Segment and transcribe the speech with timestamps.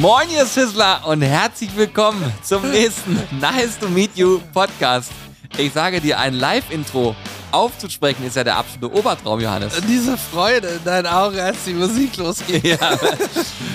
[0.00, 5.10] Moin, ihr Sizzler und herzlich willkommen zum nächsten Nice to Meet You Podcast.
[5.56, 7.16] Ich sage dir, ein Live-Intro
[7.50, 9.72] aufzusprechen ist ja der absolute Obertraum, Johannes.
[9.88, 12.62] Diese Freude in deinen Augen, als die Musik losgeht.
[12.62, 12.76] Ja.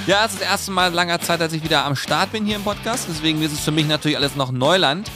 [0.06, 2.46] ja, es ist das erste Mal in langer Zeit, dass ich wieder am Start bin
[2.46, 3.08] hier im Podcast.
[3.10, 5.10] Deswegen ist es für mich natürlich alles noch Neuland.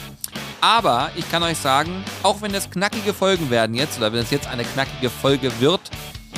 [0.60, 4.30] Aber ich kann euch sagen, auch wenn es knackige Folgen werden jetzt, oder wenn es
[4.32, 5.82] jetzt eine knackige Folge wird,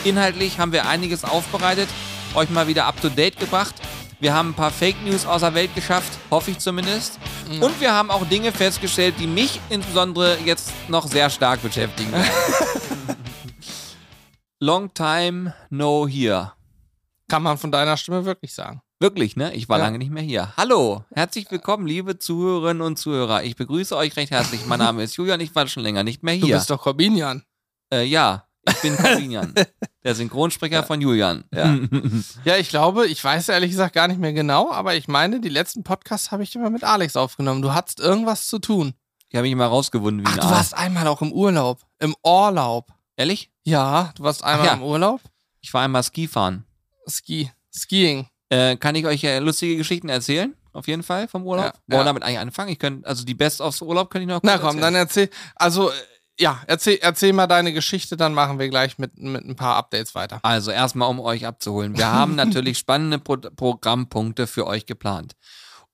[0.04, 1.88] inhaltlich haben wir einiges aufbereitet,
[2.34, 3.74] euch mal wieder up to date gebracht.
[4.20, 7.20] Wir haben ein paar Fake News außer Welt geschafft, hoffe ich zumindest.
[7.48, 7.62] Mhm.
[7.62, 12.12] Und wir haben auch Dinge festgestellt, die mich insbesondere jetzt noch sehr stark beschäftigen.
[14.60, 16.52] Long time no here.
[17.28, 18.80] Kann man von deiner Stimme wirklich sagen.
[18.98, 19.54] Wirklich, ne?
[19.54, 19.84] Ich war Ja.
[19.84, 20.52] lange nicht mehr hier.
[20.56, 23.44] Hallo, herzlich willkommen, liebe Zuhörerinnen und Zuhörer.
[23.44, 24.66] Ich begrüße euch recht herzlich.
[24.66, 26.56] Mein Name ist Julian, ich war schon länger nicht mehr Du hier.
[26.56, 27.44] bist doch Corbinian.
[27.94, 29.54] Äh, ja, ich bin Corbinian,
[30.04, 31.44] der Synchronsprecher von Julian.
[31.54, 31.76] Ja.
[32.44, 35.48] Ja, ich glaube, ich weiß ehrlich gesagt gar nicht mehr genau, aber ich meine, die
[35.48, 37.62] letzten Podcasts habe ich immer mit Alex aufgenommen.
[37.62, 38.94] Du hattest irgendwas zu tun.
[39.28, 40.52] Ich habe mich immer rausgewunden wie Ach, ein du Aal.
[40.52, 41.80] warst einmal auch im Urlaub.
[41.98, 42.92] Im Urlaub.
[43.16, 43.50] Ehrlich?
[43.64, 44.72] Ja, du warst einmal ja.
[44.74, 45.20] im Urlaub.
[45.60, 46.64] Ich war einmal Skifahren.
[47.06, 47.50] Ski.
[47.74, 48.26] Skiing.
[48.48, 50.54] Äh, kann ich euch ja lustige Geschichten erzählen?
[50.72, 51.64] Auf jeden Fall vom Urlaub.
[51.66, 52.04] Ja, Wollen wir ja.
[52.04, 52.70] damit eigentlich anfangen?
[52.70, 55.28] Ich könnte, also die Best aufs Urlaub könnte ich noch Na komm, dann erzählen.
[55.28, 55.52] erzähl.
[55.56, 55.94] Also, äh,
[56.38, 60.14] ja, erzähl, erzähl mal deine Geschichte, dann machen wir gleich mit, mit ein paar Updates
[60.14, 60.38] weiter.
[60.42, 61.96] Also erstmal, um euch abzuholen.
[61.96, 65.34] Wir haben natürlich spannende Pro Programmpunkte für euch geplant.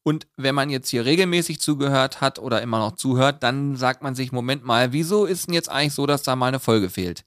[0.03, 4.15] Und wenn man jetzt hier regelmäßig zugehört hat oder immer noch zuhört, dann sagt man
[4.15, 7.25] sich, Moment mal, wieso ist denn jetzt eigentlich so, dass da mal eine Folge fehlt?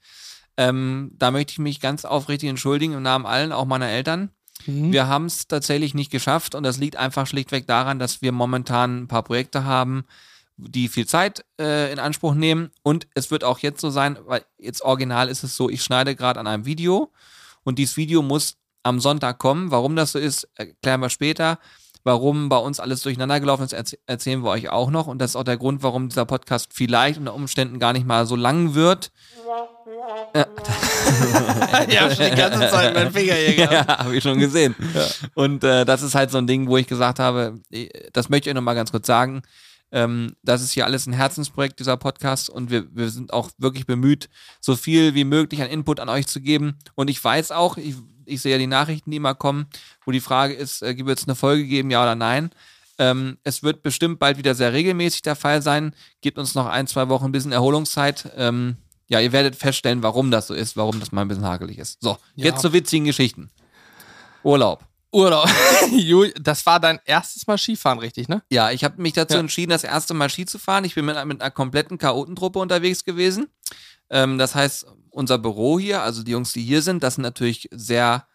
[0.58, 4.30] Ähm, da möchte ich mich ganz aufrichtig entschuldigen im Namen allen, auch meiner Eltern.
[4.68, 4.92] Mhm.
[4.92, 9.04] Wir haben es tatsächlich nicht geschafft und das liegt einfach schlichtweg daran, dass wir momentan
[9.04, 10.06] ein paar Projekte haben,
[10.58, 12.72] die viel Zeit äh, in Anspruch nehmen.
[12.84, 16.16] Und es wird auch jetzt so sein, weil jetzt original ist es so, ich schneide
[16.16, 17.12] gerade an einem Video
[17.64, 19.72] und dieses Video muss am Sonntag kommen.
[19.72, 21.60] Warum das so ist, erklären wir später.
[22.04, 25.08] Warum bei uns alles durcheinander gelaufen ist, erz- erzählen wir euch auch noch.
[25.08, 28.26] Und das ist auch der Grund, warum dieser Podcast vielleicht unter Umständen gar nicht mal
[28.26, 29.12] so lang wird.
[31.90, 33.90] ich habe schon die ganze Zeit meinen Finger hier gehabt.
[33.90, 34.76] Ja, habe ich schon gesehen.
[35.34, 38.50] Und äh, das ist halt so ein Ding, wo ich gesagt habe, eh, das möchte
[38.50, 39.42] ich euch nochmal ganz kurz sagen.
[39.92, 42.50] Ähm, das ist hier alles ein Herzensprojekt, dieser Podcast.
[42.50, 46.28] Und wir, wir sind auch wirklich bemüht, so viel wie möglich an Input an euch
[46.28, 46.78] zu geben.
[46.96, 49.68] Und ich weiß auch, ich, ich sehe ja die Nachrichten, die immer kommen,
[50.06, 52.52] wo die Frage ist, äh, wird es eine Folge geben, ja oder nein?
[53.00, 55.94] Ähm, es wird bestimmt bald wieder sehr regelmäßig der Fall sein.
[56.22, 58.32] Gebt uns noch ein, zwei Wochen ein bisschen Erholungszeit.
[58.36, 58.78] Ähm,
[59.08, 62.02] ja, ihr werdet feststellen, warum das so ist, warum das mal ein bisschen hakelig ist.
[62.02, 62.46] So, Ja.
[62.46, 63.52] jetzt zu witzigen Geschichten.
[64.44, 64.84] Urlaub.
[65.12, 65.50] Urlaub.
[66.42, 68.42] Das war dein erstes Mal Skifahren, richtig, ne?
[68.50, 69.40] Ja, ich habe mich dazu Ja.
[69.40, 70.84] entschieden, das erste Mal Ski zu fahren.
[70.84, 73.48] Ich bin mit, mit einer kompletten Chaotentruppe unterwegs gewesen.
[74.10, 77.68] Ähm, das heißt, unser Büro hier, also die Jungs, die hier sind, das sind natürlich
[77.72, 78.28] sehr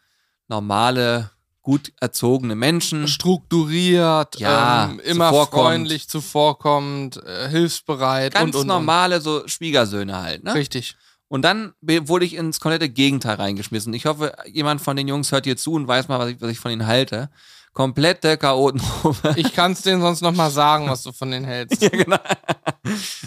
[0.48, 1.30] normale,
[1.62, 3.06] gut erzogene Menschen.
[3.06, 5.64] Strukturiert, Ja, ähm, immer zuvorkommend.
[5.66, 10.42] freundlich, zuvorkommend, äh, hilfsbereit Ganz und, und, normale, so Schwiegersöhne halt.
[10.44, 10.54] Ne?
[10.54, 10.96] Richtig.
[11.32, 13.94] Und dann wurde ich ins komplette Gegenteil reingeschmissen.
[13.94, 16.50] Ich hoffe, jemand von den Jungs hört hier zu und weiß mal, was ich, was
[16.50, 17.30] ich von ihnen halte.
[17.72, 19.32] Komplette Chaotentruppe.
[19.36, 21.80] Ich kann es denen sonst noch mal sagen, was du von denen hältst.
[21.82, 22.18] Ja, genau.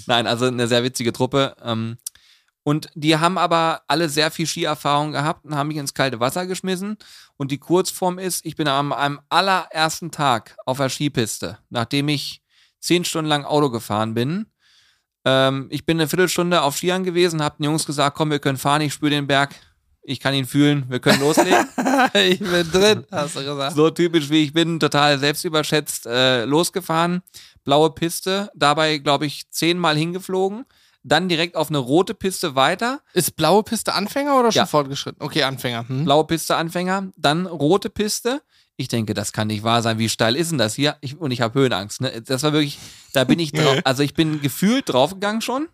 [0.05, 1.55] Nein, also eine sehr witzige Truppe.
[1.63, 1.97] Ähm,
[2.61, 6.45] und die haben aber alle sehr viel Skierfahrung gehabt und haben mich ins kalte Wasser
[6.45, 6.97] geschmissen.
[7.37, 12.43] Und die Kurzform ist, ich bin am einem allerersten Tag auf der Skipiste, nachdem ich
[12.79, 14.45] zehn Stunden lang Auto gefahren bin.
[15.25, 18.57] Ähm, ich bin eine Viertelstunde auf Skiern gewesen, hab den Jungs gesagt, komm, wir können
[18.57, 19.55] fahren, ich spüre den Berg,
[20.03, 21.67] ich kann ihn fühlen, wir können loslegen.
[22.13, 23.75] ich bin drin, hast du gesagt.
[23.75, 27.23] so typisch wie ich bin, total selbstüberschätzt äh, losgefahren.
[27.63, 30.65] Blaue Piste, dabei, glaube ich, zehnmal hingeflogen.
[31.07, 32.99] Dann direkt auf eine rote Piste weiter.
[33.13, 34.65] Ist blaue Piste Anfänger oder schon Ja.
[34.65, 35.21] fortgeschritten?
[35.23, 35.87] Okay, Anfänger.
[35.87, 36.05] Hm?
[36.05, 38.41] Blaue Piste Anfänger, dann rote Piste.
[38.77, 39.99] Ich denke, das kann nicht wahr sein.
[39.99, 40.97] Wie steil ist denn das hier?
[41.01, 42.01] Ich, und ich habe Höhenangst.
[42.01, 42.21] Ne?
[42.21, 42.77] Das war wirklich,
[43.13, 45.69] da bin ich drauf, also ich bin gefühlt draufgegangen schon.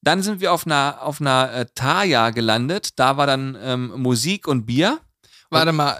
[0.00, 2.98] Dann sind wir auf einer, auf einer äh, Taya gelandet.
[2.98, 4.98] Da war dann ähm, Musik und Bier.
[5.50, 5.96] Warte mal,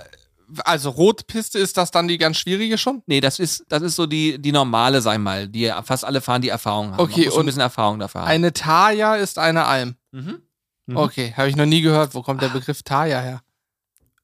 [0.64, 3.02] also rote Piste ist das dann die ganz schwierige schon?
[3.06, 6.20] Nee, das ist, das ist so die, die normale, sag ich mal, die fast alle
[6.20, 7.00] fahren, die Erfahrung haben.
[7.00, 8.29] Okay, schon ein und bisschen Erfahrung dafür haben.
[8.29, 9.96] Eine Taya ist eine Alm.
[10.11, 10.43] Mhm.
[10.87, 10.96] Mhm.
[10.96, 12.14] Okay, habe ich noch nie gehört.
[12.14, 13.43] Wo kommt der Begriff Taya her?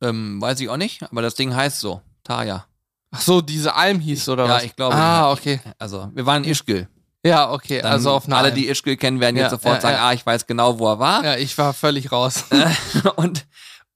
[0.00, 2.00] Ähm, weiß ich auch nicht, aber das Ding heißt so.
[2.24, 2.66] Taya.
[3.10, 4.64] Ach so, diese Alm hieß oder Ja, was?
[4.64, 4.94] ich glaube.
[4.94, 5.60] Ah, okay.
[5.78, 6.88] Also, wir waren in Ischgl.
[7.24, 7.80] Ja, okay.
[7.82, 10.08] Dann also auf einer alle, die Ischgl kennen, werden jetzt Ja, sofort ja, sagen, ja.
[10.08, 11.24] ah, ich weiß genau, wo er war.
[11.24, 12.44] Ja, ich war völlig raus.
[13.16, 13.46] und,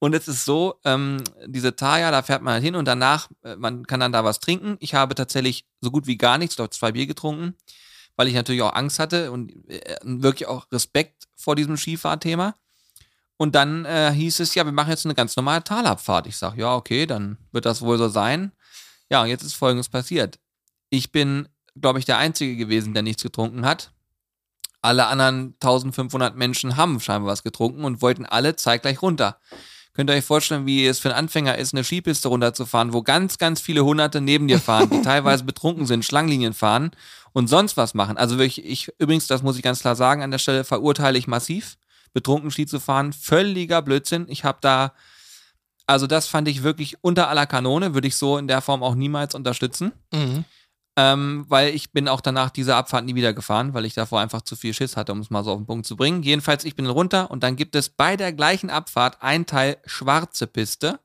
[0.01, 3.55] und es ist so, ähm, diese Taya, da fährt man halt hin und danach, äh,
[3.57, 4.77] man kann dann da was trinken.
[4.81, 7.55] Ich habe tatsächlich so gut wie gar nichts, ich glaube zwei Bier getrunken,
[8.17, 12.57] weil ich natürlich auch Angst hatte und äh, wirklich auch Respekt vor diesem Skifahrthema.
[13.43, 16.29] Und dann äh, hieß es, ja, wir machen jetzt eine ganz normale Talabfahrt.
[16.29, 18.53] Ich sage, ja, okay, dann wird das wohl so sein.
[19.11, 20.39] Ja, und jetzt ist Folgendes passiert.
[20.91, 23.91] Ich bin, glaube ich, der Einzige gewesen, der nichts getrunken hat.
[24.81, 29.41] Alle anderen 1500 Menschen haben scheinbar was getrunken und wollten alle zeitgleich runter.
[29.93, 33.39] Könnt ihr euch vorstellen, wie es für einen Anfänger ist, eine Skipiste runterzufahren, wo ganz,
[33.39, 36.93] ganz viele Hunderte neben dir fahren, die teilweise betrunken sind, Schlangenlinien fahren
[37.33, 38.17] und sonst was machen.
[38.17, 41.27] Also wirklich, ich, übrigens, das muss ich ganz klar sagen, an der Stelle verurteile ich
[41.27, 41.77] massiv,
[42.13, 43.13] betrunken Ski zu fahren.
[43.13, 44.27] Völliger Blödsinn.
[44.29, 44.93] Ich habe da,
[45.87, 48.95] also das fand ich wirklich unter aller Kanone, würde ich so in der Form auch
[48.95, 49.93] niemals unterstützen.
[50.13, 50.45] Mhm.
[50.95, 54.43] Ähm, weil ich bin auch danach diese Abfahrt nie wieder gefahren, weil ich davor einfach
[54.43, 56.23] zu viel Schiss hatte, um es mal so auf den Punkt zu bringen.
[56.23, 60.47] Jedenfalls, ich bin runter und dann gibt es bei der gleichen Abfahrt ein Teil schwarze
[60.47, 61.01] Piste.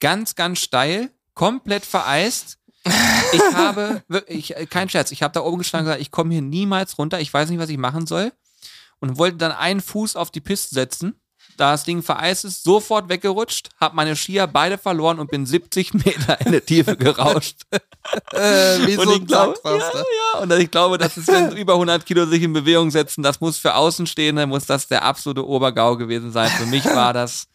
[0.00, 2.58] Ganz, ganz steil, komplett vereist.
[3.32, 6.42] Ich habe, ich, kein Scherz, ich habe da oben gestanden und gesagt, ich komme hier
[6.42, 8.32] niemals runter, ich weiß nicht, was ich machen soll.
[9.00, 11.20] Und wollte dann einen Fuß auf die Piste setzen
[11.60, 15.92] da das Ding vereist ist, sofort weggerutscht, habe meine Skier beide verloren und bin 70
[16.04, 17.62] Meter in der Tiefe gerauscht.
[18.32, 19.98] Äh, wie und so ich ein glaube, ja, Zahnpasta.
[19.98, 23.40] ja, und ich glaube, das ist, wenn über 100 Kilo sich in Bewegung setzen, das
[23.40, 26.48] muss für Außenstehende, muss das der absolute Obergau gewesen sein.
[26.48, 27.46] Für mich war das,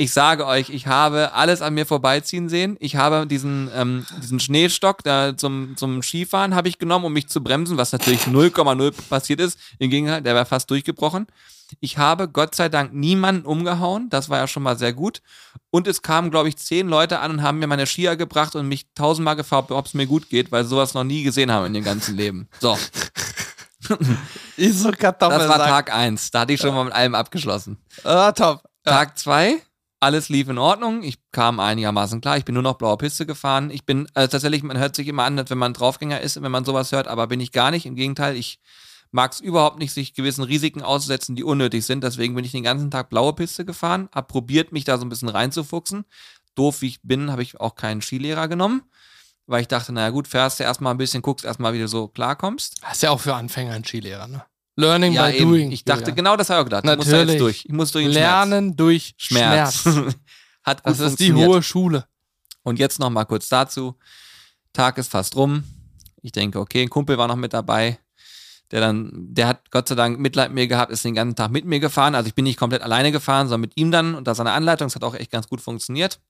[0.00, 2.78] ich sage euch, ich habe alles an mir vorbeiziehen sehen.
[2.80, 7.28] Ich habe diesen, ähm, diesen Schneestock da zum, zum Skifahren habe ich genommen, um mich
[7.28, 9.58] zu bremsen, was natürlich 0,0 passiert ist.
[9.78, 11.26] Im Gegenteil, der wäre fast durchgebrochen.
[11.80, 14.08] Ich habe Gott sei Dank niemanden umgehauen.
[14.08, 15.20] Das war ja schon mal sehr gut.
[15.68, 18.68] Und es kamen, glaube ich, zehn Leute an und haben mir meine Skier gebracht und
[18.68, 21.66] mich tausendmal gefragt, ob es mir gut geht, weil sie sowas noch nie gesehen haben
[21.66, 22.48] in ihrem ganzen Leben.
[22.58, 22.74] So,
[24.56, 25.38] Ist so Kartoffel.
[25.38, 26.30] das war Tag eins.
[26.30, 27.76] Da hatte ich schon mal mit allem abgeschlossen.
[28.02, 28.62] Ah, top.
[28.86, 28.92] Ja.
[28.92, 29.60] Tag zwei,
[30.00, 31.02] alles lief in Ordnung.
[31.02, 32.38] Ich kam einigermaßen klar.
[32.38, 33.70] Ich bin nur noch blaue Piste gefahren.
[33.70, 36.64] Ich bin also tatsächlich, man hört sich immer an, wenn man Draufgänger ist, wenn man
[36.64, 37.86] sowas hört, aber bin ich gar nicht.
[37.86, 38.60] Im Gegenteil, ich
[39.12, 42.02] mag es überhaupt nicht, sich gewissen Risiken auszusetzen, die unnötig sind.
[42.02, 45.10] Deswegen bin ich den ganzen Tag blaue Piste gefahren, hab probiert, mich da so ein
[45.10, 46.04] bisschen reinzufuchsen.
[46.54, 48.82] Doof wie ich bin, habe ich auch keinen Skilehrer genommen,
[49.46, 52.08] weil ich dachte, naja gut, fährst du erstmal ein bisschen, guckst erstmal, wie du so
[52.08, 52.82] klarkommst.
[52.82, 54.44] Das ist ja auch für Anfänger ein Skilehrer, ne?
[54.76, 55.50] Learning Ja, by eben.
[55.50, 55.72] doing.
[55.72, 56.14] Ich dachte, Julia.
[56.14, 56.84] genau das habe ich auch gedacht.
[56.84, 57.38] Ich muss da jetzt Natürlich.
[57.38, 57.64] durch.
[57.66, 59.82] Ich muss durch den Lernen durch Schmerz.
[59.82, 59.96] Schmerz.
[59.96, 60.14] Schmerz.
[60.62, 62.06] Hat gut Das ist die hohe Schule.
[62.62, 63.96] Und jetzt noch mal kurz dazu.
[64.72, 65.64] Tag ist fast rum.
[66.22, 67.98] Ich denke, okay, ein Kumpel war noch mit dabei.
[68.70, 71.50] Der dann, der hat Gott sei Dank Mitleid mit mir gehabt, ist den ganzen Tag
[71.50, 72.14] mit mir gefahren.
[72.14, 74.86] Also ich bin nicht komplett alleine gefahren, sondern mit ihm dann unter seiner Anleitung.
[74.86, 76.20] Das hat auch echt ganz gut funktioniert.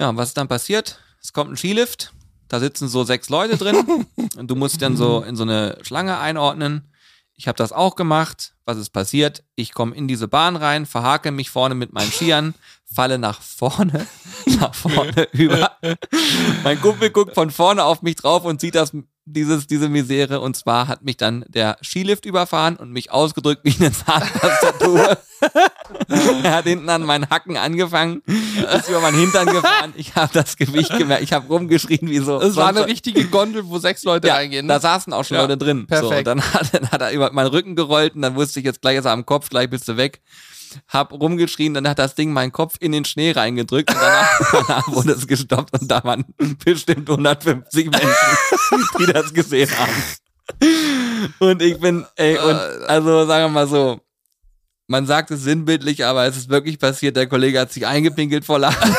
[0.00, 0.98] Ja, und was ist dann passiert?
[1.22, 2.12] Es kommt ein Skilift.
[2.48, 4.06] Da sitzen so sechs Leute drin.
[4.36, 6.90] und du musst dann so in so eine Schlange einordnen.
[7.36, 8.54] Ich habe das auch gemacht.
[8.64, 9.44] Was ist passiert?
[9.54, 12.54] Ich komme in diese Bahn rein, verhake mich vorne mit meinen Skiern,
[12.84, 14.06] falle nach vorne,
[14.46, 15.76] nach vorne über.
[16.64, 18.92] Mein Kumpel guckt von vorne auf mich drauf und sieht das,
[19.26, 20.40] dieses, diese Misere.
[20.40, 25.18] Und zwar hat mich dann der Skilift überfahren und mich ausgedrückt wie eine Zahntastatur.
[26.42, 28.22] er hat hinten an meinen Hacken angefangen,
[28.74, 29.92] ist über meinen Hintern gefahren.
[29.96, 31.22] Ich habe das Gewicht gemerkt.
[31.22, 32.40] Ich habe rumgeschrien wie so.
[32.40, 34.66] Es war eine richtige Gondel, wo sechs Leute ja, reingehen.
[34.68, 34.80] da Ne?
[34.80, 35.80] saßen auch schon Ja, Leute drin.
[35.80, 36.26] So, perfekt.
[36.26, 38.96] dann, hat, dann hat er über meinen Rücken gerollt und dann wusste ich jetzt gleich
[38.96, 40.20] ist er am Kopf, gleich bist du weg.
[40.88, 44.88] Hab rumgeschrien, dann hat das Ding meinen Kopf in den Schnee reingedrückt und danach, danach
[44.92, 46.24] wurde es gestoppt und da waren
[46.64, 48.08] bestimmt 150 Menschen,
[48.98, 49.92] die das gesehen haben.
[51.38, 52.56] Und ich bin, ey, und
[52.86, 54.00] also sagen wir mal so,
[54.88, 58.58] man sagt es sinnbildlich, aber es ist wirklich passiert, der Kollege hat sich eingepinkelt vor
[58.58, 58.94] Lachen.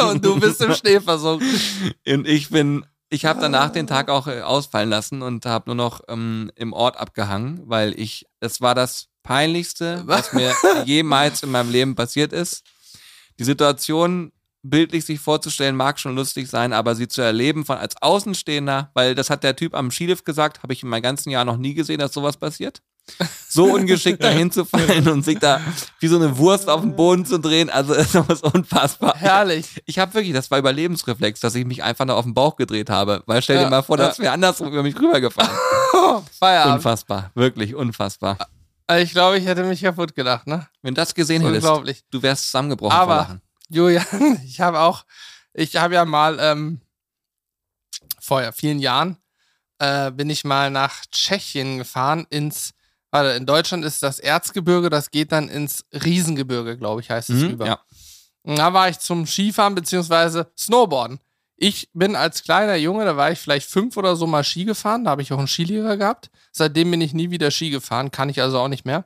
[0.10, 1.46] Und du bist im Schnee versunken.
[2.06, 5.76] Und ich bin, ich habe danach den Tag auch äh, ausfallen lassen und habe nur
[5.76, 11.50] noch ähm, im Ort abgehangen, weil ich, es war das peinlichste, was mir jemals in
[11.50, 12.62] meinem Leben passiert ist.
[13.38, 18.00] Die Situation bildlich sich vorzustellen mag schon lustig sein, aber sie zu erleben von als
[18.00, 21.44] Außenstehender, weil das hat der Typ am Skilift gesagt, habe ich in meinem ganzen Jahr
[21.44, 22.82] noch nie gesehen, dass sowas passiert.
[23.48, 25.60] So ungeschickt dahin zu fallen und sich da
[25.98, 29.14] wie so eine Wurst auf den Boden zu drehen, also es ist unfassbar.
[29.16, 29.80] Herrlich.
[29.86, 32.90] Ich habe wirklich, das war Überlebensreflex, dass ich mich einfach nur auf den Bauch gedreht
[32.90, 33.22] habe.
[33.26, 34.08] Weil stell dir Ja, mal vor, ja.
[34.08, 35.56] das wäre andersrum über mich rübergefahren.
[36.38, 36.76] Feierabend.
[36.76, 38.36] Unfassbar, wirklich unfassbar.
[38.90, 40.66] Also Ich glaube, ich hätte mich kaputt gedacht, ne?
[40.82, 42.02] Wenn du das gesehen hättest, Unglaublich.
[42.10, 43.42] du wärst zusammengebrochen Aber- vor Lachen.
[43.68, 44.04] Julian,
[44.44, 45.04] ich habe auch,
[45.54, 46.80] ich habe ja mal ähm,
[48.20, 49.16] vor ja, vielen Jahren
[49.78, 52.72] äh, bin ich mal nach Tschechien gefahren ins,
[53.12, 57.42] warte, in Deutschland ist das Erzgebirge, das geht dann ins Riesengebirge, glaube ich, heißt es
[57.42, 57.66] Mhm, rüber.
[57.66, 57.80] ja.
[58.42, 61.20] Und da war ich zum Skifahren beziehungsweise Snowboarden.
[61.62, 65.04] Ich bin als kleiner Junge, da war ich vielleicht fünf oder so mal Ski gefahren,
[65.04, 66.30] da habe ich auch einen Skilehrer gehabt.
[66.52, 69.04] Seitdem bin ich nie wieder Ski gefahren, kann ich also auch nicht mehr.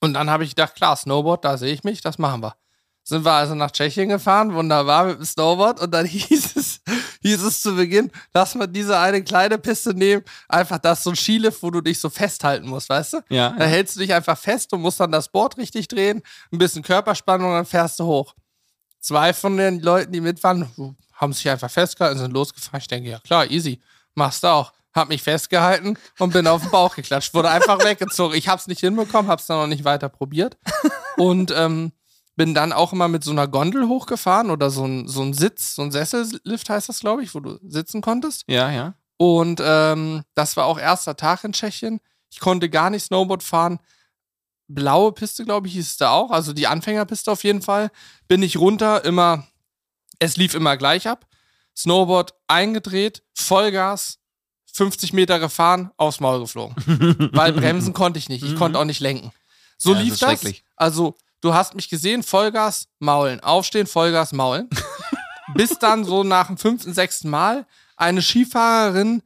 [0.00, 2.56] Und dann habe ich gedacht, klar, Snowboard, da sehe ich mich, das machen wir.
[3.02, 6.80] Sind wir also nach Tschechien gefahren, wunderbar mit dem Snowboard und dann hieß es,
[7.20, 11.16] hieß es zu Beginn, lass mal diese eine kleine Piste nehmen, einfach das so ein
[11.16, 13.20] Skilift, wo du dich so festhalten musst, weißt du?
[13.28, 13.50] Ja.
[13.50, 16.82] Da hältst du dich einfach fest und musst dann das Board richtig drehen, ein bisschen
[16.82, 18.34] Körperspannung und dann fährst du hoch.
[19.00, 22.80] Zwei von den Leuten, die mitfahren, haben sich einfach festgehalten, sind losgefahren.
[22.80, 23.80] Ich denke, ja klar, easy,
[24.14, 24.72] machst du auch.
[24.94, 27.34] Hab mich festgehalten und bin auf den Bauch geklatscht.
[27.34, 28.34] Wurde einfach weggezogen.
[28.34, 30.56] Ich hab's nicht hinbekommen, hab's dann noch nicht weiter probiert.
[31.18, 31.92] Und ähm,
[32.34, 35.74] bin dann auch immer mit so einer Gondel hochgefahren oder so ein, so ein Sitz,
[35.74, 38.44] so ein Sessellift heißt das, glaube ich, wo du sitzen konntest.
[38.46, 38.94] Ja, ja.
[39.18, 42.00] Und ähm, das war auch erster Tag in Tschechien.
[42.30, 43.78] Ich konnte gar nicht Snowboard fahren.
[44.68, 46.30] Blaue Piste, glaube ich, hieß es da auch.
[46.30, 47.90] Also die Anfängerpiste auf jeden Fall.
[48.28, 49.46] Bin ich runter, immer,
[50.18, 51.26] es lief immer gleich ab.
[51.76, 54.18] Snowboard eingedreht, Vollgas,
[54.72, 56.74] 50 Meter gefahren, aufs Maul geflogen.
[57.32, 58.44] Weil bremsen konnte ich nicht.
[58.44, 59.32] Ich konnte auch nicht lenken.
[59.78, 60.28] So Ja, das lief das.
[60.28, 60.64] schrecklich.
[60.76, 63.40] Also, du hast mich gesehen, Vollgas, maulen.
[63.40, 64.68] Aufstehen, Vollgas, maulen.
[65.54, 69.22] Bis dann so nach dem fünften, sechsten Mal eine Skifahrerin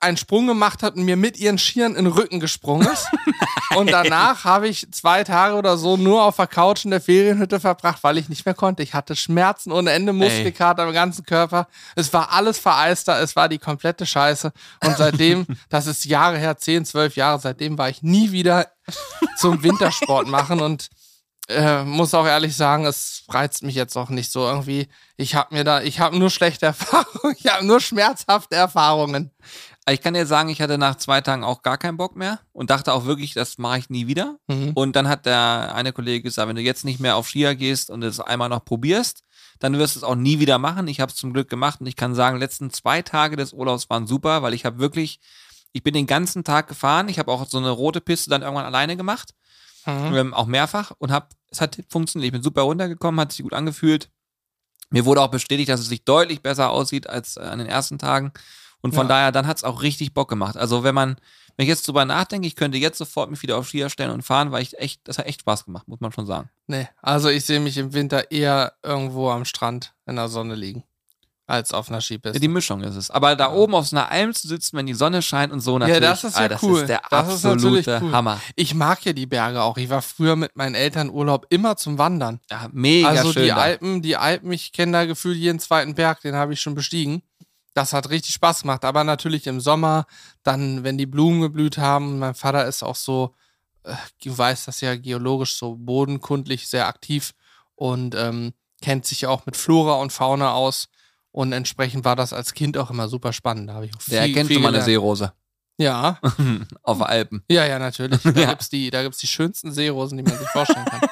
[0.00, 3.08] einen Sprung gemacht hat und mir mit ihren Skiern in den Rücken gesprungen ist.
[3.76, 7.60] Und danach habe ich zwei Tage oder so nur auf der Couch in der Ferienhütte
[7.60, 8.82] verbracht, weil ich nicht mehr konnte.
[8.82, 11.68] Ich hatte Schmerzen ohne Ende, Muskelkater am ganzen Körper.
[11.94, 14.52] Es war alles vereister, es war die komplette Scheiße.
[14.82, 18.68] Und seitdem, das ist Jahre her, 10, 12 Jahre, seitdem war ich nie wieder
[19.36, 20.88] zum Wintersport machen und
[21.48, 24.88] äh, muss auch ehrlich sagen, es reizt mich jetzt auch nicht so irgendwie.
[25.16, 29.30] Ich habe mir da, ich habe nur schlechte Erfahrungen, ich habe nur schmerzhafte Erfahrungen.
[29.88, 32.70] Ich kann dir sagen, ich hatte nach zwei Tagen auch gar keinen Bock mehr und
[32.70, 34.36] dachte auch wirklich, das mache ich nie wieder.
[34.48, 34.72] Mhm.
[34.74, 37.90] Und dann hat der eine Kollege gesagt, wenn du jetzt nicht mehr auf Skier gehst
[37.90, 39.22] und es einmal noch probierst,
[39.60, 40.88] dann wirst du es auch nie wieder machen.
[40.88, 43.52] Ich habe es zum Glück gemacht und ich kann sagen, die letzten zwei Tage des
[43.52, 45.20] Urlaubs waren super, weil ich habe wirklich,
[45.72, 47.08] ich bin den ganzen Tag gefahren.
[47.08, 49.34] Ich habe auch so eine rote Piste dann irgendwann alleine gemacht,
[49.86, 50.14] Mhm.
[50.16, 52.26] ähm, auch mehrfach und habe, es hat funktioniert.
[52.26, 54.10] Ich bin super runtergekommen, hat sich gut angefühlt.
[54.90, 57.98] Mir wurde auch bestätigt, dass es sich deutlich besser aussieht als äh, an den ersten
[57.98, 58.32] Tagen.
[58.86, 59.14] Und von Ja.
[59.14, 60.56] daher, dann hat es auch richtig Bock gemacht.
[60.56, 61.16] Also wenn man,
[61.56, 64.22] wenn ich jetzt drüber nachdenke, ich könnte jetzt sofort mich wieder auf Skier stellen und
[64.22, 66.48] fahren, weil ich echt, das hat echt Spaß gemacht, muss man schon sagen.
[66.66, 70.84] Nee, also ich sehe mich im Winter eher irgendwo am Strand in der Sonne liegen,
[71.46, 72.40] als auf einer Ja, Skipiste.
[72.40, 73.10] die Mischung ist es.
[73.10, 75.78] Aber da oben auf so einer Alm zu sitzen, wenn die Sonne scheint und so
[75.78, 76.80] natürlich, das ist ja ah, das cool.
[76.80, 78.12] ist der Das ist absolute cool.
[78.12, 78.40] Hammer.
[78.56, 79.76] Ich mag ja die Berge auch.
[79.78, 82.40] Ich war früher mit meinen Eltern Urlaub immer zum Wandern.
[82.50, 83.42] Ja, mega also schön.
[83.44, 83.56] die da.
[83.56, 87.22] Alpen, die Alpen, ich kenne da gefühlt jeden zweiten Berg, den habe ich schon bestiegen.
[87.76, 88.86] Das hat richtig Spaß gemacht.
[88.86, 90.06] Aber natürlich im Sommer,
[90.42, 92.18] dann, wenn die Blumen geblüht haben.
[92.18, 93.34] Mein Vater ist auch so,
[93.84, 97.34] äh, du weißt das ja geologisch so bodenkundlich sehr aktiv
[97.74, 100.88] und ähm, kennt sich auch mit Flora und Fauna aus.
[101.32, 103.68] Und entsprechend war das als Kind auch immer super spannend.
[103.68, 104.82] Da habe ich auch Der viel, erkennt viel schon mal eine.
[104.82, 105.34] Seerose
[105.78, 106.18] Ja,
[106.82, 107.44] auf der Alpen.
[107.50, 108.20] ja, ja, natürlich.
[108.22, 108.48] Da Ja.
[108.48, 111.02] gibt's die, da gibt's die schönsten Seerosen, die man sich vorstellen kann.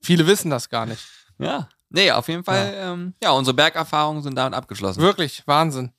[0.00, 1.02] Viele wissen das gar nicht.
[1.38, 1.68] Ja.
[1.90, 5.00] Nee, auf jeden Fall, ja, ähm, ja unsere Bergerfahrungen sind damit abgeschlossen.
[5.02, 5.92] Wirklich, Wahnsinn.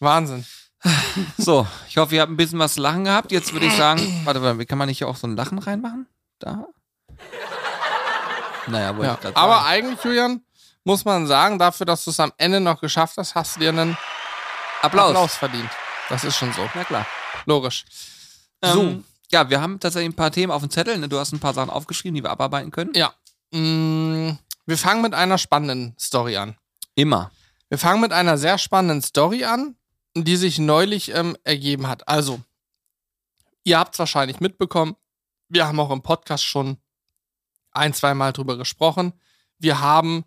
[0.00, 0.44] Wahnsinn.
[1.36, 3.32] So, ich hoffe, ihr habt ein bisschen was zu lachen gehabt.
[3.32, 6.06] Jetzt würde ich sagen, warte, warte, kann man nicht hier auch so ein Lachen reinmachen?
[6.38, 6.66] Da?
[8.68, 9.14] Naja, wollte Ja.
[9.14, 10.42] ich gerade Aber eigentlich, Julian,
[10.84, 13.70] muss man sagen, dafür, dass du es am Ende noch geschafft hast, hast du dir
[13.70, 13.96] einen
[14.82, 15.08] Applaus.
[15.10, 15.70] Applaus verdient.
[16.08, 16.68] Das ist schon so.
[16.74, 17.06] Na klar.
[17.46, 17.84] Logisch.
[18.62, 18.72] So.
[18.72, 19.02] So.
[19.32, 20.96] ja, wir haben tatsächlich ein paar Themen auf dem Zettel.
[20.98, 21.08] Ne?
[21.08, 22.92] Du hast ein paar Sachen aufgeschrieben, die wir abarbeiten können.
[22.94, 23.12] Ja.
[23.52, 26.56] Mm, Wir fangen mit einer spannenden Story an.
[26.94, 27.30] Immer.
[27.68, 29.74] Wir fangen mit einer sehr spannenden Story an,
[30.24, 32.08] die sich neulich ähm, ergeben hat.
[32.08, 32.40] Also,
[33.64, 34.96] ihr habt es wahrscheinlich mitbekommen.
[35.48, 36.78] Wir haben auch im Podcast schon
[37.72, 39.12] ein, zwei Mal drüber gesprochen.
[39.58, 40.24] Wir haben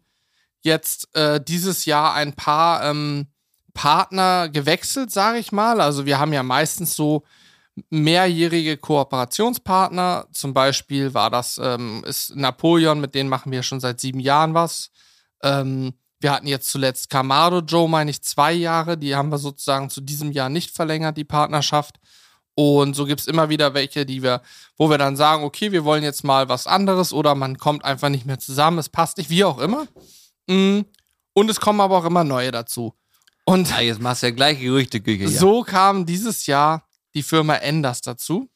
[0.62, 3.28] jetzt äh, dieses Jahr ein paar ähm,
[3.74, 5.82] Partner gewechselt, sage ich mal.
[5.82, 7.24] Also wir haben ja meistens so
[7.90, 10.28] mehrjährige Kooperationspartner.
[10.32, 14.54] Zum Beispiel war das ähm, ist Napoleon, mit denen machen wir schon seit sieben Jahren
[14.54, 14.92] was.
[15.42, 18.98] Ähm, wir hatten jetzt zuletzt Camaro Joe, meine ich, zwei Jahre.
[18.98, 21.98] Die haben wir sozusagen zu diesem Jahr nicht verlängert, die Partnerschaft.
[22.54, 24.42] Und so gibt es immer wieder welche, die wir,
[24.78, 28.10] wo wir dann sagen, okay, wir wollen jetzt mal was anderes oder man kommt einfach
[28.10, 29.88] nicht mehr zusammen, es passt nicht, wie auch immer.
[30.48, 30.82] Mm,
[31.34, 32.94] Und es kommen aber auch immer neue dazu.
[33.46, 35.40] Und Ja, jetzt machst du ja gleich Gerüchteküche hier.
[35.40, 36.86] so kam dieses Jahr
[37.16, 38.50] die Firma Enders dazu.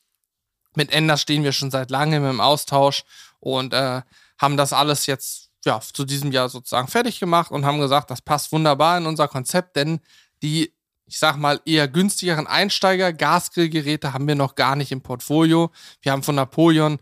[0.75, 3.03] Mit Enders stehen wir schon seit langem im Austausch
[3.39, 4.01] und äh,
[4.37, 8.21] haben das alles jetzt ja, zu diesem Jahr sozusagen fertig gemacht und haben gesagt, das
[8.21, 9.99] passt wunderbar in unser Konzept, denn
[10.41, 10.73] die,
[11.05, 15.71] ich sag mal, eher günstigeren Einsteiger, Gasgrillgeräte haben wir noch gar nicht im Portfolio.
[16.01, 16.99] Wir haben von Napoleon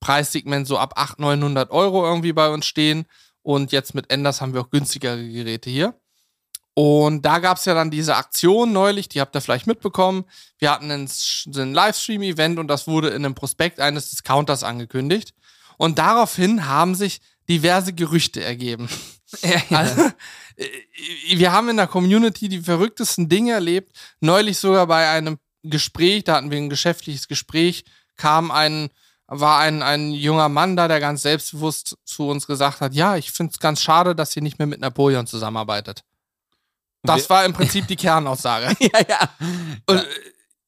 [0.00, 3.06] Preissegment so ab 800, 900 Euro irgendwie bei uns stehen
[3.42, 5.94] und jetzt mit Enders haben wir auch günstigere Geräte hier.
[6.74, 10.24] Und da gab es ja dann diese Aktion neulich, die habt ihr vielleicht mitbekommen.
[10.58, 11.08] Wir hatten ein,
[11.54, 15.34] ein Livestream-Event und das wurde in einem Prospekt eines Discounters angekündigt.
[15.76, 18.88] Und daraufhin haben sich diverse Gerüchte ergeben.
[19.70, 20.02] Also,
[20.56, 20.68] äh,
[21.36, 23.96] wir haben in der Community die verrücktesten Dinge erlebt.
[24.20, 27.84] Neulich sogar bei einem Gespräch, da hatten wir ein geschäftliches Gespräch,
[28.16, 28.90] kam ein,
[29.26, 33.32] war ein, ein junger Mann da, der ganz selbstbewusst zu uns gesagt hat, ja, ich
[33.32, 36.04] finde es ganz schade, dass ihr nicht mehr mit Napoleon zusammenarbeitet.
[37.02, 38.76] Das war im Prinzip die Kernaussage.
[38.80, 39.28] ja, ja.
[39.86, 40.04] Und, äh,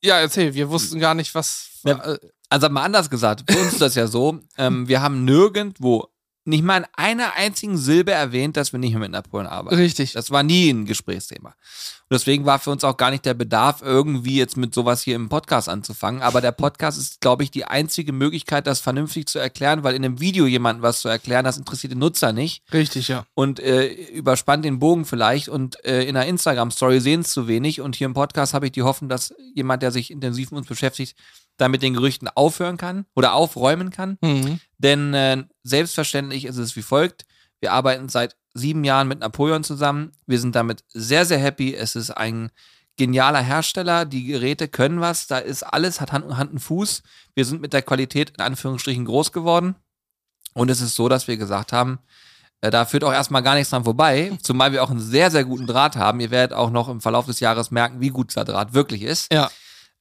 [0.03, 1.69] ja, erzähl, wir wussten gar nicht, was.
[1.85, 1.99] Ja.
[2.03, 6.09] äh, Also mal anders gesagt, für uns ist das ja so, ähm, wir haben nirgendwo
[6.45, 9.77] nicht mal in einer einzigen Silbe erwähnt, dass wir nicht mehr mit Napoleon arbeiten.
[9.77, 10.13] richtig.
[10.13, 11.51] Das war nie ein Gesprächsthema.
[11.51, 15.17] Und deswegen war für uns auch gar nicht der Bedarf, irgendwie jetzt mit sowas hier
[15.17, 16.21] im Podcast anzufangen.
[16.21, 20.05] Aber der Podcast ist, glaube ich, die einzige Möglichkeit, das vernünftig zu erklären, weil in
[20.05, 23.25] einem Video jemandem was zu erklären, das interessiert den Nutzer nicht Richtig, ja.
[23.33, 27.81] und äh, überspannt den Bogen vielleicht und äh, in einer Instagram-Story sehen es zu wenig.
[27.81, 30.69] Und hier im Podcast habe ich die Hoffnung, dass jemand, der sich intensiv mit uns
[30.69, 31.17] beschäftigt,
[31.57, 34.19] da mit den Gerüchten aufhören kann oder aufräumen kann.
[34.21, 34.61] Mhm.
[34.79, 37.25] Denn äh, selbstverständlich ist es wie folgt.
[37.61, 40.13] Wir arbeiten seit sieben Jahren mit Napoleon zusammen.
[40.27, 41.75] Wir sind damit sehr, sehr happy.
[41.75, 42.51] Es ist ein
[42.97, 44.05] genialer Hersteller.
[44.05, 45.27] Die Geräte können was.
[45.27, 47.03] Da ist alles, hat Hand, Hand und Fuß.
[47.35, 49.77] Wir sind mit der Qualität in Anführungsstrichen groß geworden.
[50.55, 51.99] Und es ist so, dass wir gesagt haben,
[52.61, 55.45] äh, da führt auch erstmal gar nichts dran vorbei, zumal wir auch einen sehr, sehr
[55.45, 56.21] guten Draht haben.
[56.21, 59.33] Ihr werdet auch noch im Verlauf des Jahres merken, wie gut dieser Draht wirklich ist.
[59.33, 59.51] Ja.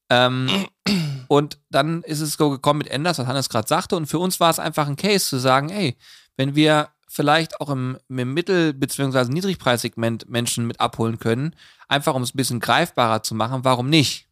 [0.10, 0.68] Ähm,
[1.28, 3.96] und dann ist es so gekommen mit Enders, was Hannes gerade sagte.
[3.96, 5.98] Und für uns war es einfach ein Case zu sagen, ey,
[6.38, 9.26] wenn wir vielleicht auch im, im Mittel- bzw.
[9.26, 11.56] Niedrigpreissegment Menschen mit abholen können,
[11.88, 14.28] einfach um es ein bisschen greifbarer zu machen, warum nicht?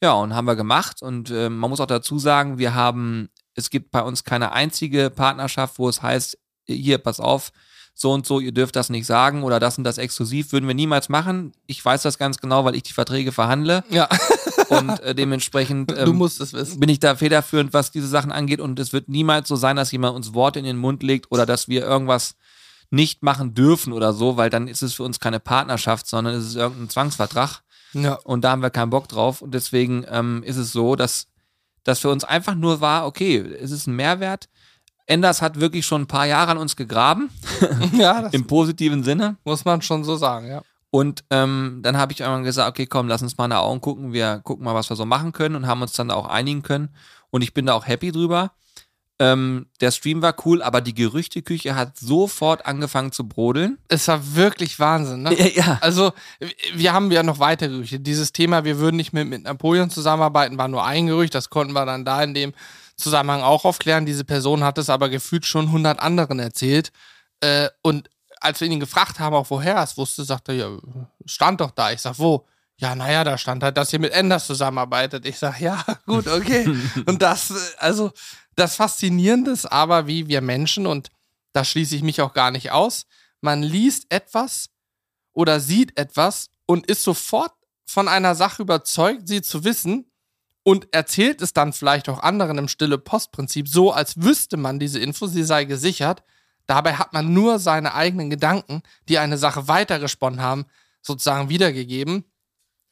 [0.00, 1.02] Ja, und haben wir gemacht.
[1.02, 5.10] Und äh, man muss auch dazu sagen, wir haben, es gibt bei uns keine einzige
[5.10, 7.50] Partnerschaft, wo es heißt, hier, pass auf,
[7.94, 10.74] so und so, ihr dürft das nicht sagen oder das und das exklusiv, würden wir
[10.74, 11.52] niemals machen.
[11.66, 14.08] Ich weiß das ganz genau, weil ich die Verträge verhandle Ja,
[14.70, 16.80] und äh, dementsprechend du ähm, musst es wissen.
[16.80, 19.92] bin ich da federführend, was diese Sachen angeht und es wird niemals so sein, dass
[19.92, 22.34] jemand uns Worte in den Mund legt oder dass wir irgendwas
[22.90, 26.46] nicht machen dürfen oder so, weil dann ist es für uns keine Partnerschaft, sondern es
[26.46, 28.14] ist irgendein Zwangsvertrag Ja.
[28.24, 31.26] und da haben wir keinen Bock drauf und deswegen ähm, ist es so, dass
[31.84, 34.48] das für uns einfach nur war, okay, es ist ein Mehrwert.
[35.06, 37.30] Enders hat wirklich schon ein paar Jahre an uns gegraben,
[37.94, 39.36] ja, im positiven Sinne.
[39.44, 40.62] muss man schon so sagen, ja.
[40.90, 43.80] Und ähm, dann habe ich irgendwann gesagt, okay, komm, lass uns mal in die Augen
[43.80, 44.12] gucken.
[44.12, 46.90] Wir gucken mal, was wir so machen können und haben uns dann auch einigen können.
[47.30, 48.52] Und ich bin da auch happy drüber.
[49.20, 53.78] Ähm, der Stream war cool, aber die Gerüchteküche hat sofort angefangen zu brodeln.
[53.88, 55.34] Es war wirklich Wahnsinn, ne?
[55.56, 55.78] ja.
[55.80, 56.12] Also,
[56.74, 57.98] wir haben ja noch weitere Gerüchte.
[57.98, 61.34] Dieses Thema, wir würden nicht mehr mit Napoleon zusammenarbeiten, war nur ein Gerücht.
[61.34, 62.52] Das konnten wir dann da in dem
[62.96, 64.06] Zusammenhang auch aufklären.
[64.06, 66.92] Diese Person hat es aber gefühlt schon 100 anderen erzählt.
[67.40, 68.08] Äh, und
[68.40, 70.78] als wir ihn gefragt haben, auch woher er es wusste, sagte er, ja,
[71.24, 71.92] stand doch da.
[71.92, 72.46] Ich sag, wo?
[72.76, 75.26] Ja, naja, da stand halt, dass ihr mit Enders zusammenarbeitet.
[75.26, 76.64] Ich sag, ja, gut, okay.
[77.06, 78.12] und das, äh, also,
[78.54, 81.10] das Faszinierende ist aber, wie wir Menschen, und
[81.52, 83.06] da schließe ich mich auch gar nicht aus,
[83.40, 84.70] man liest etwas
[85.32, 87.52] oder sieht etwas und ist sofort
[87.86, 90.10] von einer Sache überzeugt, sie zu wissen
[90.62, 94.98] und erzählt es dann vielleicht auch anderen im stille Postprinzip so, als wüsste man diese
[94.98, 96.22] Info, sie sei gesichert.
[96.68, 100.66] Dabei hat man nur seine eigenen Gedanken, die eine Sache weitergesponnen haben,
[101.00, 102.24] sozusagen wiedergegeben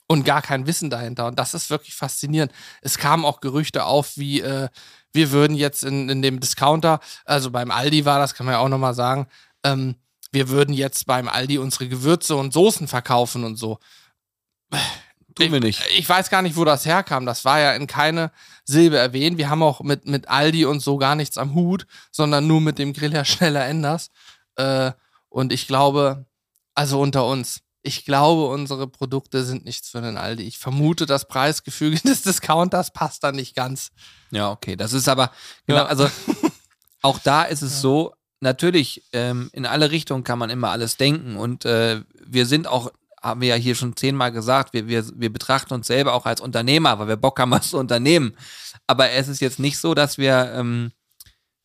[0.08, 1.26] und gar kein Wissen dahinter.
[1.26, 2.52] Und das ist wirklich faszinierend.
[2.80, 4.68] Es kamen auch Gerüchte auf, wie äh,
[5.12, 8.60] wir würden jetzt in, in dem Discounter, also beim Aldi war das, kann man ja
[8.60, 9.26] auch nochmal sagen,
[9.62, 9.96] ähm,
[10.32, 13.78] wir würden jetzt beim Aldi unsere Gewürze und Soßen verkaufen und so.
[15.36, 15.82] Tun wir nicht.
[15.96, 17.26] Ich weiß gar nicht, wo das herkam.
[17.26, 18.30] Das war ja in keine
[18.64, 19.38] Silbe erwähnt.
[19.38, 22.78] Wir haben auch mit, mit Aldi und so gar nichts am Hut, sondern nur mit
[22.78, 24.10] dem Grillhersteller Enders.
[24.56, 24.92] Äh,
[25.28, 26.26] und ich glaube,
[26.74, 30.42] also unter uns, ich glaube, unsere Produkte sind nichts für den Aldi.
[30.44, 33.90] Ich vermute, das Preisgefüge des Discounters passt da nicht ganz.
[34.30, 34.74] Ja, okay.
[34.76, 35.30] Das ist aber,
[35.66, 35.86] genau, Ja.
[35.86, 36.08] also
[37.02, 41.36] auch da ist es so, natürlich, ähm, in alle Richtungen kann man immer alles denken
[41.36, 42.90] und äh, wir sind auch,
[43.26, 46.40] haben wir ja hier schon zehnmal gesagt, wir, wir, wir betrachten uns selber auch als
[46.40, 48.34] Unternehmer, weil wir Bock haben, was zu unternehmen.
[48.86, 50.92] Aber es ist jetzt nicht so, dass wir ähm,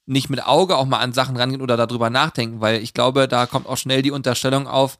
[0.05, 3.45] nicht mit Auge auch mal an Sachen rangehen oder darüber nachdenken, weil ich glaube, da
[3.45, 4.99] kommt auch schnell die Unterstellung auf,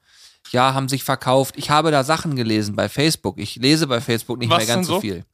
[0.51, 1.55] ja, haben sich verkauft.
[1.57, 3.37] Ich habe da Sachen gelesen bei Facebook.
[3.39, 5.01] Ich lese bei Facebook nicht Was mehr ganz so so?
[5.01, 5.25] viel.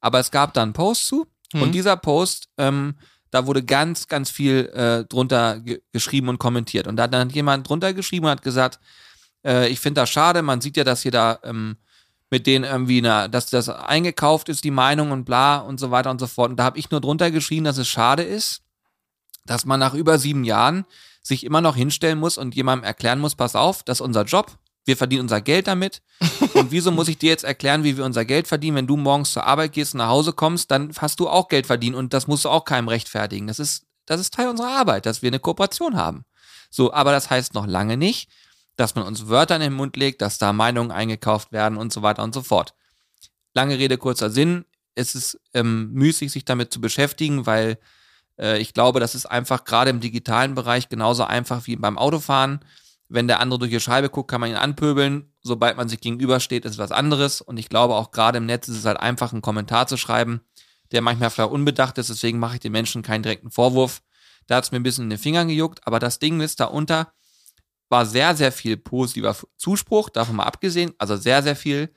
[0.00, 1.62] Aber es gab da einen Post zu Mhm.
[1.62, 2.94] und dieser Post, ähm,
[3.30, 6.86] da wurde ganz, ganz viel äh, drunter ge geschrieben und kommentiert.
[6.86, 8.80] Und da hat dann jemand drunter geschrieben und hat gesagt,
[9.44, 11.76] äh, ich finde das schade, man sieht ja, dass hier da ähm,
[12.30, 16.10] mit denen irgendwie, na, dass das eingekauft ist, die Meinung und bla und so weiter
[16.10, 16.50] und so fort.
[16.50, 18.62] Und da habe ich nur drunter geschrieben, dass es schade ist,
[19.46, 20.84] dass man nach über sieben Jahren
[21.22, 24.56] sich immer noch hinstellen muss und jemandem erklären muss, pass auf, das ist unser Job,
[24.84, 26.02] wir verdienen unser Geld damit.
[26.54, 28.76] Und wieso muss ich dir jetzt erklären, wie wir unser Geld verdienen?
[28.76, 31.66] Wenn du morgens zur Arbeit gehst und nach Hause kommst, dann hast du auch Geld
[31.66, 33.46] verdient und das musst du auch keinem rechtfertigen.
[33.46, 36.24] Das ist, das ist Teil unserer Arbeit, dass wir eine Kooperation haben.
[36.70, 38.30] So, aber das heißt noch lange nicht,
[38.80, 42.02] dass man uns Wörter in den Mund legt, dass da Meinungen eingekauft werden und so
[42.02, 42.74] weiter und so fort.
[43.54, 44.64] Lange Rede, kurzer Sinn.
[44.94, 47.78] Es ist ähm, müßig, sich damit zu beschäftigen, weil
[48.38, 52.60] äh, ich glaube, das ist einfach gerade im digitalen Bereich genauso einfach wie beim Autofahren.
[53.08, 55.32] Wenn der andere durch die Scheibe guckt, kann man ihn anpöbeln.
[55.42, 57.40] Sobald man sich gegenübersteht, ist was anderes.
[57.40, 60.40] Und ich glaube, auch gerade im Netz ist es halt einfach, einen Kommentar zu schreiben,
[60.92, 62.08] der manchmal vielleicht unbedacht ist.
[62.08, 64.00] Deswegen mache ich den Menschen keinen direkten Vorwurf.
[64.46, 65.86] Da hat es mir ein bisschen in den Fingern gejuckt.
[65.86, 67.12] Aber das Ding ist, darunter
[67.90, 70.92] war sehr, sehr viel positiver Zuspruch, davon mal abgesehen.
[70.96, 71.92] Also sehr, sehr viel.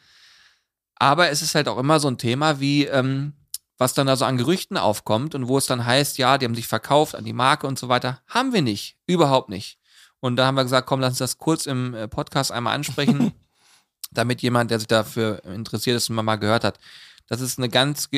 [0.95, 3.33] Aber es ist halt auch immer so ein Thema wie, ähm,
[3.77, 6.55] was dann da so an Gerüchten aufkommt und wo es dann heißt, ja, die haben
[6.55, 8.21] sich verkauft an die Marke und so weiter.
[8.27, 8.97] Haben wir nicht.
[9.05, 9.77] Überhaupt nicht.
[10.19, 13.33] Und da haben wir gesagt, komm, lass uns das kurz im äh, Podcast einmal ansprechen,
[14.11, 16.79] damit jemand, der sich dafür interessiert ist mal gehört hat.
[17.27, 18.09] Das ist eine ganz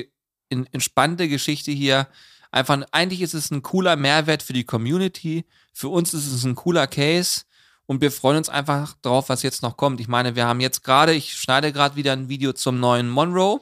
[0.49, 2.07] entspannte Geschichte hier.
[2.51, 5.45] Einfach, eigentlich ist es ein cooler Mehrwert für die Community.
[5.73, 7.41] Für uns ist es ein cooler Case.
[7.87, 9.99] Und wir freuen uns einfach drauf, was jetzt noch kommt.
[9.99, 13.61] Ich meine, wir haben jetzt gerade, ich schneide gerade wieder ein Video zum neuen Monroe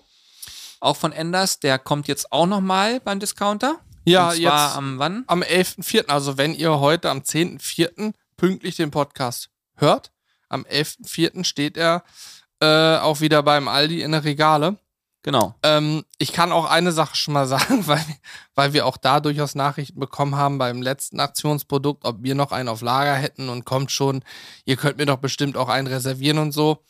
[0.84, 3.80] auch von Enders, der kommt jetzt auch nochmal beim Discounter.
[4.06, 5.24] Ja, Und zwar jetzt am wann?
[5.28, 8.14] am 11.04., also wenn ihr heute am 10.04.
[8.36, 10.12] pünktlich den Podcast hört,
[10.50, 11.46] am 11.04.
[11.46, 12.04] steht er
[12.60, 14.78] äh, auch wieder beim Aldi in der Regale.
[15.24, 15.56] Genau.
[15.64, 18.06] Ähm, ich kann auch eine Sache schon mal sagen, weil,
[18.56, 22.70] weil wir auch da durchaus Nachrichten bekommen haben beim letzten Aktionsprodukt, ob wir noch einen
[22.70, 24.24] auf Lager hätten und kommt schon,
[24.66, 26.84] ihr könnt mir doch bestimmt auch einen reservieren und so.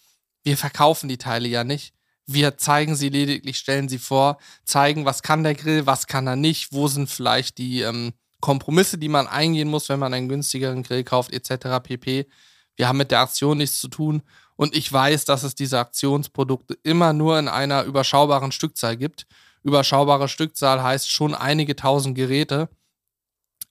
[0.43, 1.93] Wir verkaufen die Teile ja nicht.
[2.25, 6.37] Wir zeigen sie lediglich, stellen sie vor, zeigen, was kann der Grill, was kann er
[6.37, 10.83] nicht, wo sind vielleicht die ähm, Kompromisse, die man eingehen muss, wenn man einen günstigeren
[10.83, 11.83] Grill kauft, etc.
[11.83, 12.27] pp.
[12.75, 14.23] Wir haben mit der Aktion nichts zu tun
[14.55, 19.25] und ich weiß, dass es diese Aktionsprodukte immer nur in einer überschaubaren Stückzahl gibt.
[19.63, 22.69] Überschaubare Stückzahl heißt schon einige tausend Geräte.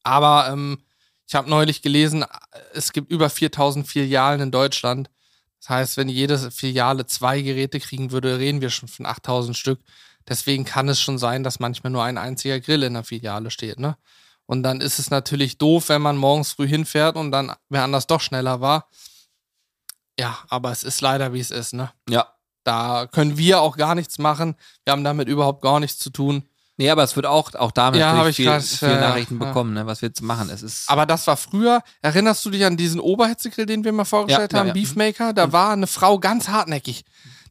[0.03, 0.79] Aber ähm,
[1.27, 2.25] ich habe neulich gelesen,
[2.75, 5.11] es gibt über 4000 Filialen in Deutschland.
[5.61, 9.81] Das heißt, wenn jede Filiale zwei Geräte kriegen würde, reden wir schon von 8000 Stück.
[10.29, 13.79] Deswegen kann es schon sein, dass manchmal nur ein einziger Grill in der Filiale steht.
[13.79, 13.97] Ne?
[14.47, 18.07] Und dann ist es natürlich doof, wenn man morgens früh hinfährt und dann wer anders
[18.07, 18.89] doch schneller war.
[20.19, 21.73] Ja, aber es ist leider, wie es ist.
[21.75, 21.91] Ne?
[22.09, 22.29] Ja.
[22.65, 24.55] Da können wir auch gar nichts machen.
[24.85, 26.45] Wir haben damit überhaupt gar nichts zu tun.
[26.77, 29.47] Nee, aber es wird auch, auch damit Ja, ich viel, grad, viel ja, Nachrichten ja.
[29.47, 30.49] bekommen, ne, was wir jetzt machen.
[30.49, 30.89] Es ist.
[30.89, 31.83] Aber das war früher.
[32.01, 34.75] Erinnerst du dich an diesen Oberhitzegrill, den wir mal vorgestellt Ja, ja, haben, ja.
[34.75, 35.33] Beefmaker?
[35.33, 37.05] Da war eine Frau ganz hartnäckig.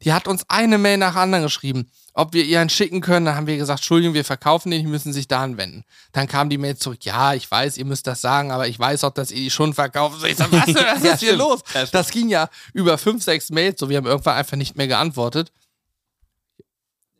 [0.04, 3.26] Die hat uns eine Mail nach der anderen geschrieben, ob wir ihr einen schicken können.
[3.26, 5.84] Dann haben wir gesagt, Entschuldigung, wir verkaufen den, die müssen sich da anwenden.
[6.12, 9.04] Dann kam die Mail zurück, ja, ich weiß, ihr müsst das sagen, aber ich weiß
[9.04, 10.20] auch, dass ihr die schon verkauft.
[10.20, 11.38] So, ich sag, was, was Ja, ist hier stimmt.
[11.38, 11.60] los?
[11.74, 11.86] Ja.
[11.86, 15.52] Das ging ja über fünf, sechs Mails, so wir haben irgendwann einfach nicht mehr geantwortet.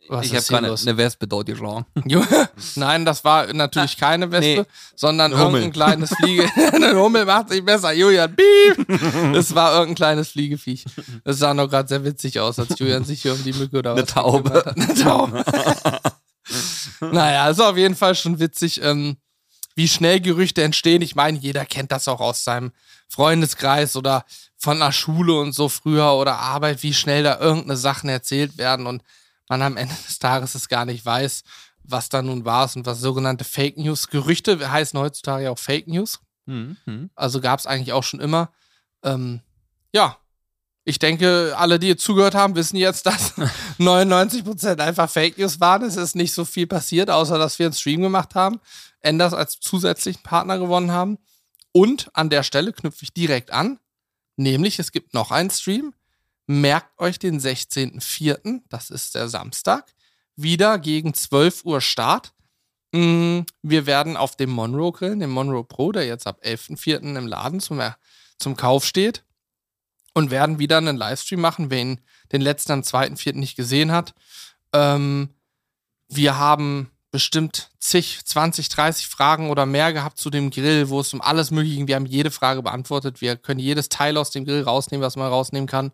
[0.08, 0.86] Was ich habe gerade los?
[0.86, 1.86] eine Wespe dort geschlagen.
[2.74, 4.64] Nein, das war natürlich keine Wespe, nee.
[4.96, 6.48] sondern Eine irgendein kleines Fliege.
[6.72, 7.92] Eine Hummel macht sich besser.
[7.92, 8.88] Julian, piep!
[9.34, 10.84] Es war irgendein kleines Fliegeviech.
[11.24, 13.92] Es sah noch gerade sehr witzig aus, als Julian sich hier um die Mücke oder
[13.92, 14.42] Eine was Taube.
[14.50, 14.76] gekümmert hat.
[14.76, 15.44] Eine Taube.
[17.12, 19.16] naja, ist auf jeden Fall schon witzig, ähm,
[19.74, 21.00] wie schnell Gerüchte entstehen.
[21.02, 22.72] Ich meine, jeder kennt das auch aus seinem
[23.08, 24.24] Freundeskreis oder
[24.58, 28.86] von der Schule und so früher oder Arbeit, wie schnell da irgendeine Sachen erzählt werden
[28.86, 29.02] und
[29.48, 31.42] man am Ende des Tages es gar nicht weiß,
[31.84, 34.08] was da nun war und was sogenannte Fake News.
[34.08, 36.20] Gerüchte heißen heutzutage auch Fake News.
[36.46, 37.10] Hm, hm.
[37.14, 38.52] Also gab es eigentlich auch schon immer.
[39.02, 39.40] Ähm,
[39.92, 40.16] ja,
[40.84, 43.34] ich denke, alle, die jetzt zugehört haben, wissen jetzt, dass
[43.78, 45.82] 99% einfach Fake News waren.
[45.82, 48.60] Es ist nicht so viel passiert, außer dass wir einen Stream gemacht haben,
[49.00, 51.18] Enders als zusätzlichen Partner gewonnen haben.
[51.72, 53.78] Und an der Stelle knüpfe ich direkt an,
[54.36, 55.94] nämlich es gibt noch einen Stream.
[56.52, 59.94] Merkt euch den 16.04., das ist der Samstag,
[60.36, 62.34] wieder gegen 12 Uhr Start.
[62.92, 67.16] Mm, Wir werden auf dem Monroe grillen, dem Monroe Pro, der jetzt ab 11.04.
[67.16, 67.80] im Laden zum,
[68.38, 69.24] zum Kauf steht.
[70.12, 72.00] Und werden wieder einen Livestream machen, wer ihn
[72.32, 73.34] den letzten am 2.04.
[73.38, 74.12] nicht gesehen hat.
[74.74, 75.30] Ähm,
[76.08, 81.14] wir haben bestimmt zig, 20, 30 Fragen oder mehr gehabt zu dem Grill, wo es
[81.14, 81.88] um alles Mögliche ging.
[81.88, 83.22] Wir haben jede Frage beantwortet.
[83.22, 85.92] Wir können jedes Teil aus dem Grill rausnehmen, was man rausnehmen kann.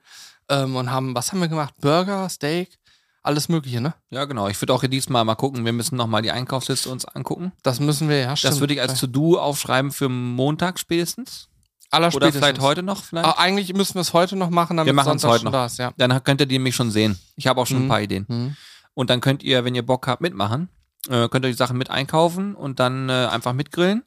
[0.48, 1.74] Ähm, und haben, was haben wir gemacht?
[1.80, 2.78] Burger, Steak,
[3.22, 3.94] alles Mögliche, ne?
[4.10, 4.48] Ja, genau.
[4.48, 5.64] Ich würde auch diesmal mal gucken.
[5.64, 7.52] Wir müssen nochmal die Einkaufsliste uns angucken.
[7.62, 8.30] Das müssen wir ja.
[8.30, 8.60] Das stimmt.
[8.60, 11.48] würde ich als To-Do aufschreiben für Montag spätestens.
[11.90, 12.36] Oder Allerspätestens.
[12.44, 13.02] vielleicht heute noch.
[13.04, 13.26] Vielleicht.
[13.26, 15.52] Ah, eigentlich müssen wir es heute noch machen, damit Wir machen's Sonntag heute noch.
[15.52, 15.92] da ist, ja.
[15.96, 17.18] Dann könnt ihr die nämlich schon sehen.
[17.36, 17.88] Ich habe auch schon ein Mhm.
[17.88, 18.24] paar Ideen.
[18.28, 18.56] Mhm.
[18.94, 20.68] Und dann könnt ihr, wenn ihr Bock habt, mitmachen.
[21.08, 24.02] Äh, könnt ihr die Sachen mit einkaufen und dann äh, einfach mitgrillen.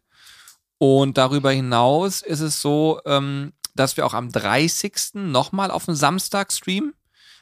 [0.78, 5.14] Und darüber hinaus ist es so, ähm, dass wir auch am 30.
[5.16, 6.94] nochmal auf den Samstag streamen.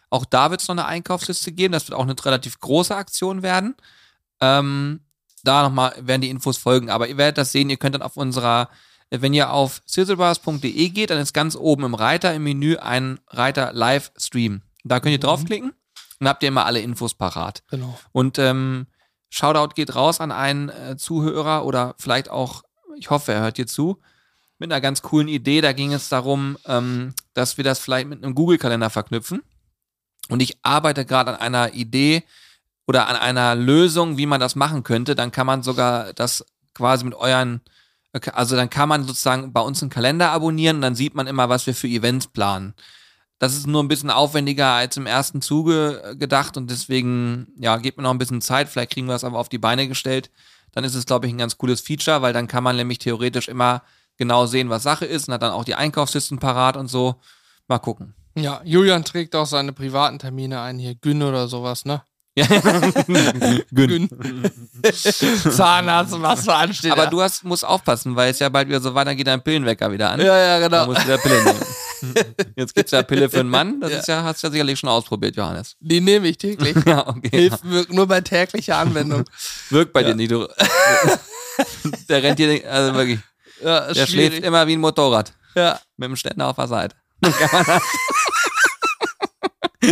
[0.10, 1.72] Auch da wird es noch eine Einkaufsliste geben.
[1.72, 3.76] Das wird auch eine relativ große Aktion werden.
[4.42, 5.02] Ähm,
[5.44, 6.90] da nochmal werden die Infos folgen.
[6.90, 7.70] Aber ihr werdet das sehen.
[7.70, 8.70] Ihr könnt dann auf unserer,
[9.10, 13.72] wenn ihr auf sizzlebars.de geht, dann ist ganz oben im Reiter im Menü ein Reiter
[13.74, 14.62] Livestream.
[14.84, 15.74] Da könnt ihr draufklicken.
[16.20, 17.64] Dann habt ihr immer alle Infos parat.
[17.70, 17.98] Genau.
[18.12, 18.88] Und ähm,
[19.30, 22.64] Shoutout geht raus an einen äh, Zuhörer oder vielleicht auch,
[22.98, 24.02] ich hoffe, er hört dir zu.
[24.60, 25.62] Mit einer ganz coolen Idee.
[25.62, 29.42] Da ging es darum, ähm, dass wir das vielleicht mit einem Google-Kalender verknüpfen.
[30.30, 32.24] Und ich arbeite gerade an einer Idee
[32.86, 35.16] oder an einer Lösung, wie man das machen könnte.
[35.16, 37.62] Dann kann man sogar das quasi mit euren,
[38.34, 41.50] also dann kann man sozusagen bei uns einen Kalender abonnieren und dann sieht man immer,
[41.50, 42.74] was wir für Events planen.
[43.40, 47.98] Das ist nur ein bisschen aufwendiger als im ersten Zuge gedacht und deswegen, ja, gebt
[47.98, 48.68] mir noch ein bisschen Zeit.
[48.68, 50.30] Vielleicht kriegen wir das aber auf die Beine gestellt.
[50.74, 53.48] Dann ist es, glaube ich, ein ganz cooles Feature, weil dann kann man nämlich theoretisch
[53.48, 53.82] immer
[54.20, 57.16] genau sehen, was Sache ist und hat dann auch die Einkaufslisten parat und so.
[57.68, 58.14] Mal gucken.
[58.36, 62.04] Ja, Julian trägt auch seine privaten Termine ein, hier Gün oder sowas, ne?
[62.36, 62.46] Ja.
[63.72, 64.08] Gün.
[65.52, 66.92] Zahnarzt, was so ansteht.
[66.92, 67.10] Aber ja.
[67.10, 70.12] du hast, musst aufpassen, weil es ja bald wieder so weiter geht, dein Pillenwecker wieder
[70.12, 70.22] an.
[70.22, 70.86] Ja, ja, genau.
[70.86, 71.60] musst du wieder Pille nehmen.
[72.56, 73.82] Jetzt gibt's ja Pille für einen Mann.
[73.82, 74.00] Das Ja.
[74.00, 75.76] ist ja, hast du ja sicherlich schon ausprobiert, Johannes.
[75.82, 76.76] Die nehme ich täglich.
[76.86, 77.30] Ja, okay.
[77.30, 79.26] Hilft wirkt nur bei täglicher Anwendung.
[79.70, 80.10] Wirkt bei Ja.
[80.10, 80.32] dir nicht.
[80.32, 80.48] Du,
[82.08, 83.20] der rennt hier, also wirklich,
[83.64, 84.10] Ja, der schwierig.
[84.10, 85.34] schläft immer wie ein Motorrad.
[85.56, 85.80] Ja.
[85.98, 86.96] Mit dem Ständer auf der Seite.
[87.22, 87.84] Kann man das?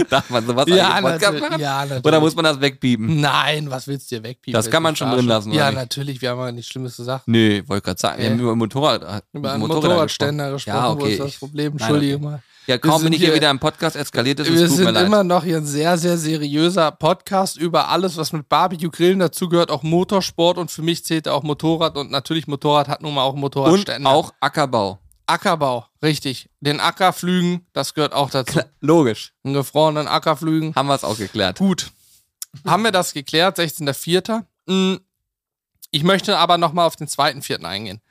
[0.10, 1.42] Darf man sowas Ja, natürlich.
[1.42, 1.60] machen?
[1.62, 2.06] ja, natürlich.
[2.06, 3.22] Oder muss man das wegpiepen?
[3.22, 4.54] Nein, was willst du dir wegpiepen?
[4.54, 5.80] Das kann man schon drin lassen, Ja, oder nicht?
[5.80, 6.22] natürlich.
[6.22, 7.28] Wir haben ja nichts Schlimmes gesagt.
[7.28, 8.22] Nee, wollte gerade sagen.
[8.22, 10.78] Wir haben über Motorrad, Über einen Motorräder Motorradständer gesprochen.
[10.78, 11.12] Ja, Wo okay.
[11.14, 11.72] ist das Problem?
[11.74, 12.42] Entschuldige mal.
[12.68, 14.96] Ja, kaum bin ich hier hier- wieder im Podcast eskaliert ist, Wir es mir sind
[14.98, 19.84] immer noch hier ein sehr, sehr seriöser Podcast über alles, was mit Barbecue-Grillen dazugehört, auch
[19.84, 23.36] Motorsport und für mich zählt auch Motorrad und natürlich Motorrad hat nun mal auch einen
[23.38, 24.10] Und Motorradständer.
[24.10, 25.00] auch Ackerbau.
[25.28, 26.50] Ackerbau, richtig.
[26.60, 28.60] Den Ackerflügen, das gehört auch dazu.
[28.82, 29.34] Logisch.
[29.44, 30.74] Einen gefrorenen Ackerflügen.
[30.76, 31.60] Haben wir es auch geklärt.
[31.60, 31.92] Gut.
[32.66, 34.44] Haben wir das geklärt, 16.04.
[34.68, 34.96] Mm,
[35.92, 37.64] Ich möchte aber nochmal auf den 2.04.
[37.66, 38.02] eingehen.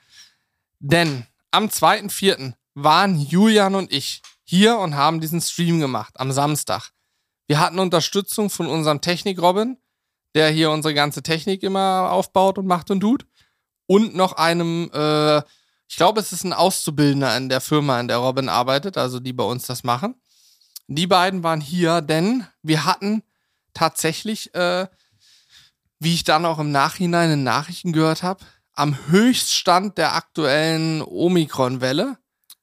[0.79, 2.53] Denn am 2.04.
[2.75, 6.91] waren Julian und ich hier und haben diesen Stream gemacht am Samstag.
[7.47, 9.77] Wir hatten Unterstützung von unserem Technik-Robin,
[10.35, 13.25] der hier unsere ganze Technik immer aufbaut und macht und tut.
[13.87, 15.39] Und noch einem, äh,
[15.87, 19.33] ich glaube, es ist ein Auszubildender in der Firma, in der Robin arbeitet, also die
[19.33, 20.15] bei uns das machen.
[20.87, 23.23] Die beiden waren hier, denn wir hatten
[23.73, 24.87] tatsächlich, äh,
[25.99, 32.17] wie ich dann auch im Nachhinein in Nachrichten gehört habe, am Höchststand der aktuellen Omikron-Welle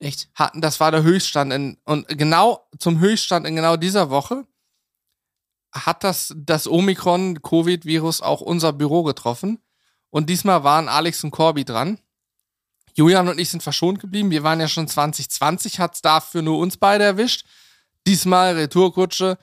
[0.04, 0.28] Echt?
[0.34, 4.46] hatten, das war der Höchststand in, und genau zum Höchststand in genau dieser Woche
[5.72, 9.60] hat das, das Omikron-Covid-Virus auch unser Büro getroffen.
[10.10, 11.98] Und diesmal waren Alex und Corby dran.
[12.94, 14.30] Julian und ich sind verschont geblieben.
[14.30, 17.46] Wir waren ja schon 2020, hat es dafür nur uns beide erwischt.
[18.06, 19.38] Diesmal Retourkutsche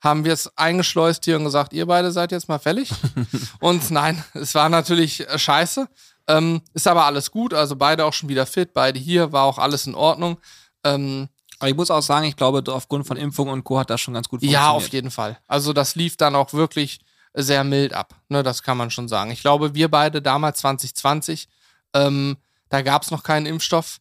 [0.00, 2.90] haben wir es eingeschleust hier und gesagt, ihr beide seid jetzt mal fällig.
[3.60, 5.88] und nein, es war natürlich scheiße.
[6.28, 9.58] Ähm, ist aber alles gut, also beide auch schon wieder fit, beide hier, war auch
[9.58, 10.38] alles in Ordnung.
[10.84, 13.78] Ähm, Aber ich muss auch sagen, ich glaube, aufgrund von Impfung und Co.
[13.78, 14.60] hat das schon ganz gut funktioniert.
[14.60, 15.38] ja, auf jeden Fall.
[15.46, 16.98] Also das lief dann auch wirklich
[17.32, 18.14] sehr mild ab.
[18.28, 19.30] Ne, das kann man schon sagen.
[19.30, 21.48] Ich glaube, wir beide damals 2020,
[21.94, 22.36] ähm,
[22.68, 23.98] da gab es noch keinen Impfstoff.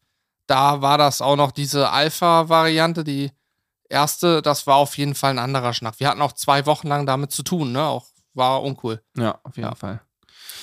[0.48, 3.32] Da war das auch noch diese Alpha-Variante, die
[3.90, 5.96] erste, das war auf jeden Fall ein anderer Schnack.
[6.00, 7.84] Wir hatten auch zwei Wochen lang damit zu tun, ne?
[7.84, 9.02] Auch war uncool.
[9.18, 9.76] Ja, auf jeden Ja.
[9.76, 10.02] Fall.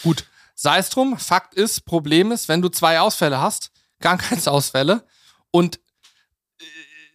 [0.02, 0.26] Gut,
[0.62, 1.18] sei es drum.
[1.18, 5.04] Fakt ist, Problem ist, wenn du zwei Ausfälle hast, Krankheitsausfälle
[5.50, 6.64] und äh,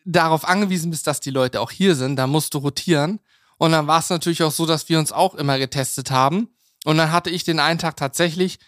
[0.06, 3.20] darauf angewiesen bist, dass die Leute auch hier sind, dann musst du rotieren.
[3.58, 6.50] Und dann war es natürlich auch so, dass wir uns auch immer getestet haben.
[6.84, 8.60] Und dann hatte ich den einen Tag tatsächlich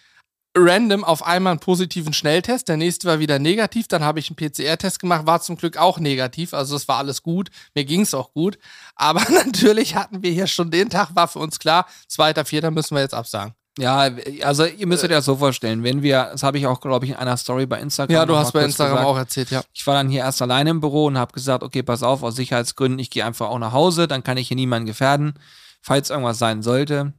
[0.56, 4.36] random auf einmal einen positiven Schnelltest, der nächste war wieder negativ, dann habe ich einen
[4.36, 8.14] PCR-Test gemacht, war zum Glück auch negativ, also es war alles gut, mir ging es
[8.14, 8.58] auch gut,
[8.96, 12.96] aber natürlich hatten wir hier schon den Tag, war für uns klar, zweiter, vierter müssen
[12.96, 13.54] wir jetzt absagen.
[13.80, 14.10] Ja,
[14.42, 17.12] also ihr müsst euch das so vorstellen, wenn wir, das habe ich auch, glaube ich,
[17.12, 18.14] in einer Story bei Instagram.
[18.14, 19.08] Ja, du hast bei Instagram gesagt.
[19.08, 19.62] auch erzählt, ja.
[19.72, 22.36] Ich war dann hier erst alleine im Büro und habe gesagt, okay, pass auf, aus
[22.36, 25.34] Sicherheitsgründen, ich gehe einfach auch nach Hause, dann kann ich hier niemanden gefährden,
[25.80, 27.14] falls irgendwas sein sollte.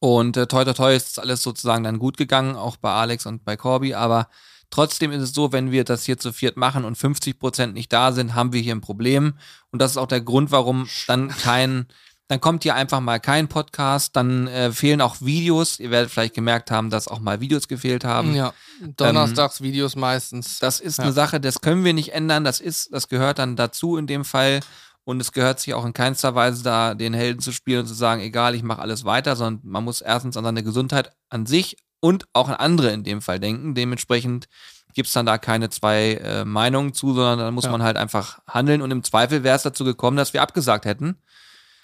[0.00, 3.26] Und äh, toi toi toi ist das alles sozusagen dann gut gegangen, auch bei Alex
[3.26, 4.28] und bei Corby, aber
[4.70, 7.92] trotzdem ist es so, wenn wir das hier zu viert machen und 50 Prozent nicht
[7.92, 9.34] da sind, haben wir hier ein Problem.
[9.70, 11.86] Und das ist auch der Grund, warum dann kein,
[12.28, 15.80] dann kommt hier einfach mal kein Podcast, dann äh, fehlen auch Videos.
[15.80, 18.34] Ihr werdet vielleicht gemerkt haben, dass auch mal Videos gefehlt haben.
[18.34, 18.52] Ja,
[18.96, 20.58] donnerstags Videos meistens.
[20.58, 21.04] Das ist Ja.
[21.04, 22.44] eine Sache, das können wir nicht ändern.
[22.44, 24.60] Das ist, das gehört dann dazu in dem Fall.
[25.04, 27.94] Und es gehört sich auch in keinster Weise da, den Helden zu spielen und zu
[27.94, 31.78] sagen, egal, ich mache alles weiter, sondern man muss erstens an seine Gesundheit an sich
[32.00, 33.74] und auch an andere in dem Fall denken.
[33.74, 34.48] Dementsprechend
[34.92, 37.70] gibt's dann da keine zwei äh, Meinungen zu, sondern dann muss Ja.
[37.70, 38.82] man halt einfach handeln.
[38.82, 41.16] Und im Zweifel wäre es dazu gekommen, dass wir abgesagt hätten.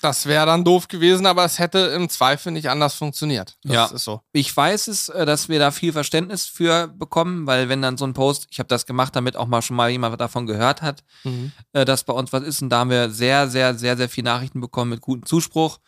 [0.00, 3.56] Das wäre dann doof gewesen, aber es hätte im Zweifel nicht anders funktioniert.
[3.62, 3.84] Das Ja.
[3.86, 4.20] ist so.
[4.32, 8.04] Ich weiß es, äh, dass wir da viel Verständnis für bekommen, weil wenn dann so
[8.06, 11.02] ein Post, ich habe das gemacht, damit auch mal schon mal jemand davon gehört hat,
[11.24, 11.52] Mhm.
[11.72, 12.60] äh, dass bei uns was ist.
[12.60, 15.78] Und da haben wir sehr, sehr, sehr, sehr viele Nachrichten bekommen mit gutem Zuspruch.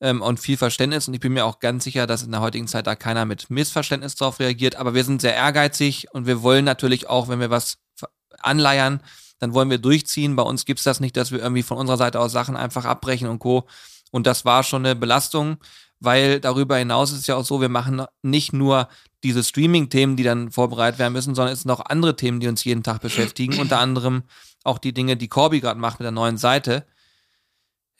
[0.00, 1.08] ähm, und viel Verständnis.
[1.08, 3.50] Und ich bin mir auch ganz sicher, dass in der heutigen Zeit da keiner mit
[3.50, 4.76] Missverständnis drauf reagiert.
[4.76, 7.78] Aber wir sind sehr ehrgeizig und wir wollen natürlich auch, wenn wir was
[8.40, 9.00] anleiern,
[9.38, 10.36] dann wollen wir durchziehen.
[10.36, 13.28] Bei uns gibt's das nicht, dass wir irgendwie von unserer Seite aus Sachen einfach abbrechen
[13.28, 13.66] und Co.
[14.10, 15.58] Und das war schon eine Belastung,
[16.00, 18.88] weil darüber hinaus ist es ja auch so, wir machen nicht nur
[19.24, 22.64] diese Streaming-Themen, die dann vorbereitet werden müssen, sondern es sind auch andere Themen, die uns
[22.64, 23.58] jeden Tag beschäftigen.
[23.58, 24.22] Unter anderem
[24.64, 26.86] auch die Dinge, die Corby gerade macht mit der neuen Seite.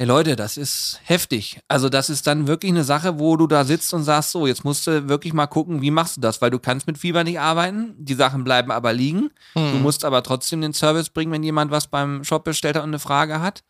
[0.01, 1.59] Hey Leute, das ist heftig.
[1.67, 4.65] Also das ist dann wirklich eine Sache, wo du da sitzt und sagst, so, jetzt
[4.65, 7.41] musst du wirklich mal gucken, wie machst du das, weil du kannst mit Fieber nicht
[7.41, 9.33] arbeiten, die Sachen bleiben aber liegen.
[9.55, 9.73] Hm.
[9.73, 12.91] Du musst aber trotzdem den Service bringen, wenn jemand was beim Shop bestellt hat und
[12.91, 13.65] eine Frage hat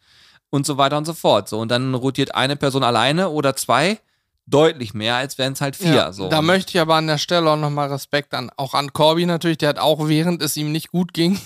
[0.50, 1.48] und so weiter und so fort.
[1.48, 3.98] So und dann rotiert eine Person alleine oder zwei
[4.44, 5.94] deutlich mehr, als wären es halt vier.
[5.94, 6.28] Ja, so.
[6.28, 9.58] Da möchte ich aber an der Stelle auch nochmal Respekt an, auch an Corby natürlich,
[9.58, 11.40] der hat auch während es ihm nicht gut ging,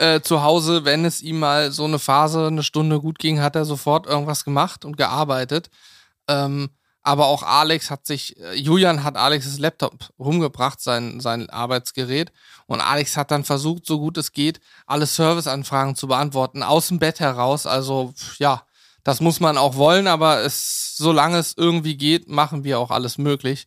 [0.00, 3.54] äh, zu Hause, wenn es ihm mal so eine Phase, eine Stunde gut ging, hat
[3.54, 5.70] er sofort irgendwas gemacht und gearbeitet.
[6.28, 6.70] Ähm,
[7.02, 12.32] aber auch Alex hat sich, äh, Julian hat Alexes Laptop rumgebracht, sein, sein Arbeitsgerät.
[12.66, 16.98] Und Alex hat dann versucht, so gut es geht, alle Serviceanfragen zu beantworten, aus dem
[16.98, 17.66] Bett heraus.
[17.66, 18.62] Also, ja,
[19.04, 23.18] das muss man auch wollen, aber es, solange es irgendwie geht, machen wir auch alles
[23.18, 23.66] möglich.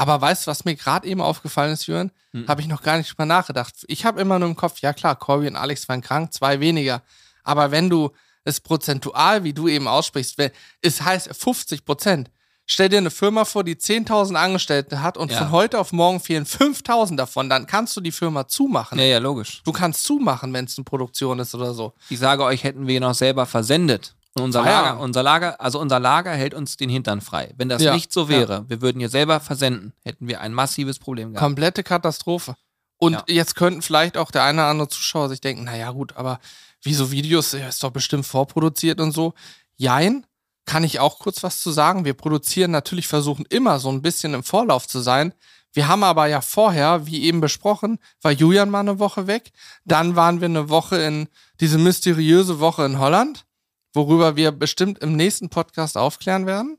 [0.00, 2.10] Aber weißt du, was mir gerade eben aufgefallen ist, Jürgen?
[2.32, 2.48] Hm.
[2.48, 3.74] Habe ich noch gar nicht drüber nachgedacht.
[3.86, 7.02] Ich habe immer nur im Kopf, ja klar, Corby und Alex waren krank, zwei weniger.
[7.44, 8.08] Aber wenn du
[8.44, 10.38] es prozentual, wie du eben aussprichst,
[10.80, 12.30] es heißt 50 Prozent.
[12.64, 15.36] Stell dir eine Firma vor, die 10.000 Angestellte hat und ja.
[15.36, 18.98] von heute auf morgen fehlen 5.000 davon, dann kannst du die Firma zumachen.
[18.98, 19.60] Ja, ja, logisch.
[19.66, 21.92] Du kannst zumachen, wenn es eine Produktion ist oder so.
[22.08, 24.96] Ich sage euch, hätten wir noch selber versendet, unser, ah, Lager, ja.
[24.96, 27.52] unser Lager, also unser Lager hält uns den Hintern frei.
[27.56, 28.64] Wenn das ja, nicht so wäre, ja.
[28.68, 31.44] wir würden hier selber versenden, hätten wir ein massives Problem gehabt.
[31.44, 32.56] Komplette Katastrophe.
[32.98, 36.38] Und jetzt könnten vielleicht auch der eine oder andere Zuschauer sich denken, naja gut, aber
[36.82, 39.32] wieso Videos, ist doch bestimmt vorproduziert und so.
[39.76, 40.26] Jein,
[40.66, 42.04] kann ich auch kurz was zu sagen.
[42.04, 45.32] Wir produzieren natürlich, versuchen immer so ein bisschen im Vorlauf zu sein.
[45.72, 49.52] Wir haben aber ja vorher, wie eben besprochen, war Julian mal eine Woche weg.
[49.84, 51.28] Dann waren wir eine Woche in
[51.60, 53.46] diese mysteriöse Woche in Holland
[53.92, 56.78] worüber wir bestimmt im nächsten Podcast aufklären werden.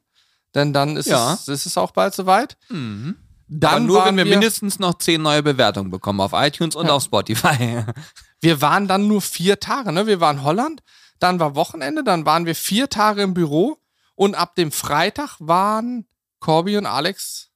[0.55, 1.33] Denn dann ist, ja.
[1.33, 2.57] es, ist es auch bald soweit.
[2.69, 3.15] Mhm.
[3.47, 6.87] Dann Aber nur, wenn wir, wir, mindestens noch zehn neue Bewertungen bekommen auf iTunes und
[6.87, 6.93] ja.
[6.93, 7.83] auf Spotify.
[8.41, 10.07] wir waren dann nur vier Tage, ne?
[10.07, 10.81] Wir waren Holland,
[11.19, 13.77] dann war Wochenende, dann waren wir vier Tage im Büro
[14.15, 16.07] und ab dem Freitag waren
[16.39, 17.49] Corby und Alex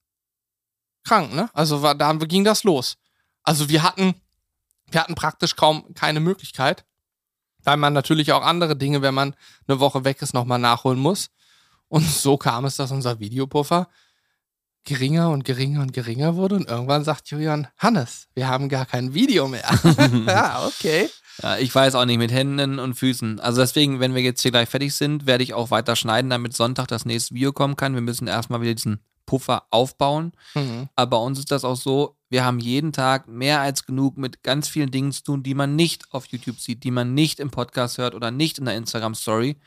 [1.05, 1.49] krank, ne?
[1.53, 2.97] Also war, da ging das los.
[3.43, 4.15] Also wir hatten,
[4.91, 6.83] wir hatten praktisch kaum keine Möglichkeit
[7.65, 9.35] weil man natürlich auch andere Dinge, wenn man
[9.67, 11.29] eine Woche weg ist, nochmal nachholen muss.
[11.89, 13.89] Und so kam es, dass unser Videopuffer
[14.85, 16.55] geringer und geringer und geringer wurde.
[16.55, 19.67] Und irgendwann sagt Julian, Hannes, wir haben gar kein Video mehr.
[20.27, 21.09] ja, okay.
[21.41, 23.39] Ja, ich weiß auch nicht mit Händen und Füßen.
[23.39, 26.55] Also deswegen, wenn wir jetzt hier gleich fertig sind, werde ich auch weiter schneiden, damit
[26.55, 27.93] Sonntag das nächste Video kommen kann.
[27.93, 30.33] Wir müssen erstmal wieder diesen Puffer aufbauen.
[30.53, 30.89] Mhm.
[30.95, 34.43] Aber bei uns ist das auch so, wir haben jeden Tag mehr als genug mit
[34.43, 37.51] ganz vielen Dingen zu tun, die man nicht auf YouTube sieht, die man nicht im
[37.51, 39.57] Podcast hört oder nicht in der Instagram-Story.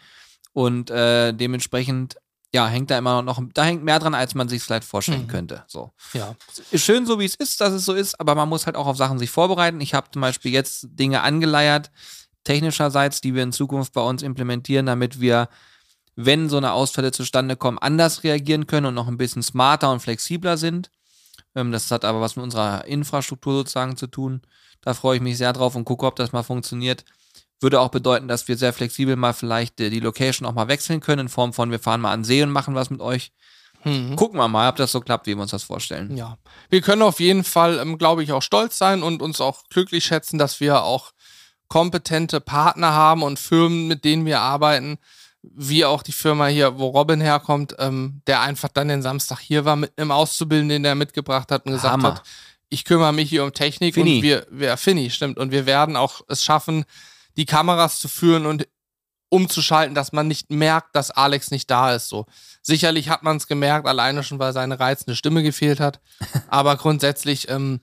[0.52, 2.16] Und äh, dementsprechend,
[2.52, 5.28] ja, hängt da immer noch, da hängt mehr dran, als man sich vielleicht vorstellen mhm.
[5.28, 5.64] könnte.
[5.66, 5.92] So.
[6.14, 6.34] Ja.
[6.70, 8.86] Ist schön so, wie es ist, dass es so ist, aber man muss halt auch
[8.86, 9.80] auf Sachen sich vorbereiten.
[9.80, 11.90] Ich habe zum Beispiel jetzt Dinge angeleiert,
[12.44, 15.48] technischerseits, die wir in Zukunft bei uns implementieren, damit wir
[16.20, 20.00] wenn so eine Ausfälle zustande kommen, anders reagieren können und noch ein bisschen smarter und
[20.00, 20.90] flexibler sind.
[21.54, 24.42] Ähm, das hat aber was mit unserer Infrastruktur sozusagen zu tun.
[24.80, 27.04] Da freue ich mich sehr drauf und gucke, ob das mal funktioniert.
[27.60, 31.22] Würde auch bedeuten, dass wir sehr flexibel mal vielleicht die Location auch mal wechseln können,
[31.22, 33.30] in Form von, wir fahren mal an See und machen was mit euch.
[33.84, 34.16] Mhm.
[34.16, 36.16] Gucken wir mal, ob das so klappt, wie wir uns das vorstellen.
[36.16, 36.36] Ja,
[36.68, 40.04] wir können auf jeden Fall, ähm, glaube ich, auch stolz sein und uns auch glücklich
[40.04, 41.12] schätzen, dass wir auch
[41.68, 44.98] kompetente Partner haben und Firmen, mit denen wir arbeiten,
[45.42, 49.64] wie auch die Firma hier, wo Robin herkommt, ähm, der einfach dann den Samstag hier
[49.64, 52.14] war mit einem Auszubildenden, den er mitgebracht hat und gesagt Hammer.
[52.16, 52.22] hat,
[52.70, 54.16] ich kümmere mich hier um Technik Fini.
[54.16, 56.84] und wir, wir, Fini, stimmt, und wir werden auch es schaffen,
[57.36, 58.66] die Kameras zu führen und
[59.30, 62.08] umzuschalten, dass man nicht merkt, dass Alex nicht da ist.
[62.08, 62.26] So
[62.62, 66.00] sicherlich hat man es gemerkt, alleine schon, weil seine reizende Stimme gefehlt hat.
[66.48, 67.80] Aber grundsätzlich ähm,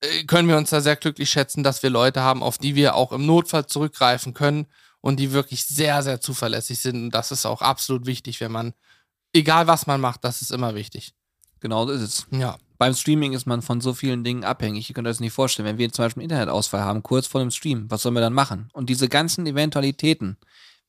[0.00, 2.94] äh, können wir uns da sehr glücklich schätzen, dass wir Leute haben, auf die wir
[2.94, 4.66] auch im Notfall zurückgreifen können
[5.00, 6.96] und die wirklich sehr, sehr zuverlässig sind.
[6.96, 8.72] Und das ist auch absolut wichtig, wenn man,
[9.32, 11.14] egal was man macht, das ist immer wichtig.
[11.60, 12.26] Genau so ist es.
[12.30, 12.56] Ja.
[12.78, 14.88] Beim Streaming ist man von so vielen Dingen abhängig.
[14.88, 15.68] Ihr könnt euch das nicht vorstellen.
[15.68, 18.32] Wenn wir zum Beispiel einen Internetausfall haben, kurz vor dem Stream, was sollen wir dann
[18.32, 18.70] machen?
[18.72, 20.38] Und diese ganzen Eventualitäten,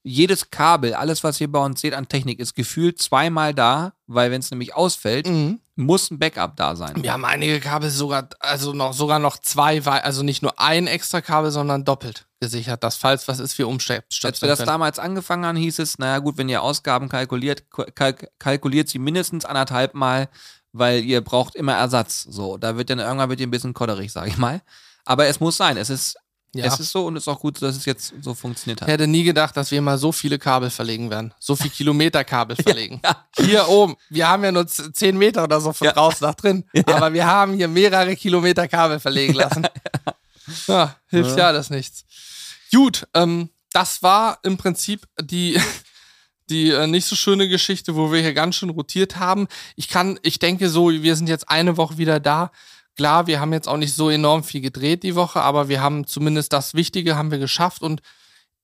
[0.04, 4.32] jedes Kabel, alles, was ihr bei uns seht an Technik, ist gefühlt zweimal da, weil
[4.32, 5.60] wenn es nämlich ausfällt, Mhm.
[5.76, 7.02] muss ein Backup da sein.
[7.04, 10.88] Wir haben einige Kabel sogar, also noch, sogar noch zwei, wei- also nicht nur ein
[10.88, 13.68] extra Kabel, sondern doppelt gesichert, dass falls was ist, wir
[14.26, 14.68] Als wir das können.
[14.68, 19.46] damals angefangen haben, hieß es, naja gut, wenn ihr Ausgaben kalkuliert, kalk kalkuliert sie mindestens
[19.46, 20.30] anderthalb Mal,
[20.74, 22.24] weil ihr braucht immer Ersatz.
[22.24, 24.62] So, da wird dann irgendwann wird ihr ein bisschen kodderig, sage ich mal.
[25.06, 26.16] Aber es muss sein, es ist,
[26.54, 26.66] Ja.
[26.66, 28.90] es ist so und es ist auch gut, dass es jetzt so funktioniert Ich hat.
[28.90, 31.34] hätte nie gedacht, dass wir mal so viele Kabel verlegen werden.
[31.40, 33.00] So viel Kilometer Kabel verlegen.
[33.06, 33.26] Ja.
[33.38, 33.96] Hier oben.
[34.10, 35.94] Wir haben ja nur z- 10 Meter oder so von Ja.
[35.94, 36.66] draußen nach drin.
[36.88, 39.66] Aber wir haben hier mehrere Kilometer Kabel verlegen lassen.
[40.68, 41.48] Ja, hilft ja, Ja.
[41.48, 42.04] alles nichts.
[42.74, 45.60] Gut, ähm, das war im Prinzip die,
[46.50, 49.48] die äh, nicht so schöne Geschichte, wo wir hier ganz schön rotiert haben.
[49.78, 52.52] Ich kann, ich denke so, wir sind jetzt eine Woche wieder da.
[52.98, 56.06] Klar, wir haben jetzt auch nicht so enorm viel gedreht die Woche, aber wir haben
[56.06, 58.02] zumindest das Wichtige haben wir geschafft und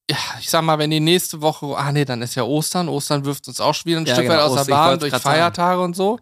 [0.09, 2.87] ja, ich sag mal, wenn die nächste Woche, ah nee, dann ist ja Ostern.
[2.87, 4.99] Ostern wirft uns auch schon wieder ein Ja, Stück genau, weit aus Oster- der Bahn
[4.99, 5.35] durch grad sagen.
[5.35, 6.19] Feiertage und so.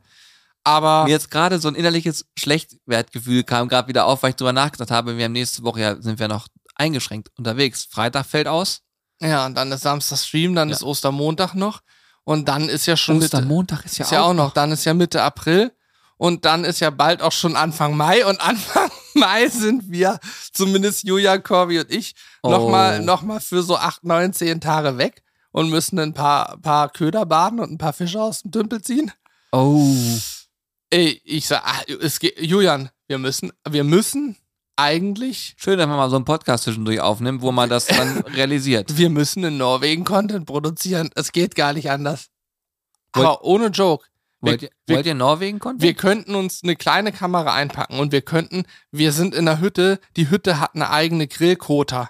[0.63, 4.53] Aber Mir jetzt gerade so ein innerliches Schlechtwertgefühl kam gerade wieder auf, weil ich drüber
[4.53, 7.87] nachgedacht habe, wir haben nächste Woche ja, sind wir noch eingeschränkt unterwegs.
[7.89, 8.81] Freitag fällt aus.
[9.21, 10.75] ja, und dann ist Samstag Stream, dann Ja.
[10.75, 11.81] ist Ostermontag noch
[12.23, 14.83] und dann ist ja schon Mitte, Ostermontag ist ja, ist ja auch noch, dann ist
[14.85, 15.71] ja Mitte April
[16.17, 20.19] und dann ist ja bald auch schon Anfang Mai und Anfang Mai sind wir,
[20.53, 22.13] zumindest Julia, Corby und ich,
[22.43, 22.49] Oh.
[22.51, 26.89] nochmal noch mal für so acht, neun, zehn Tage weg und müssen ein paar, paar
[26.89, 29.11] Köder baden und ein paar Fische aus dem Tümpel ziehen.
[29.51, 29.95] Oh.
[30.91, 34.37] Ey, ich sag, ah, es geht, Julian, wir müssen, wir müssen
[34.75, 38.97] eigentlich, Schön, dass man mal so einen Podcast zwischendurch aufnimmt, wo man das dann realisiert.
[38.97, 41.09] wir müssen in Norwegen Content produzieren.
[41.15, 42.27] Es geht gar nicht anders.
[43.13, 44.05] Wollt- Aber ohne Joke.
[44.47, 45.81] Wollt ihr, wir- wollt ihr Norwegen Content?
[45.81, 49.99] Wir könnten uns eine kleine Kamera einpacken und wir könnten, wir sind in der Hütte,
[50.15, 52.09] die Hütte hat eine eigene Grillkota.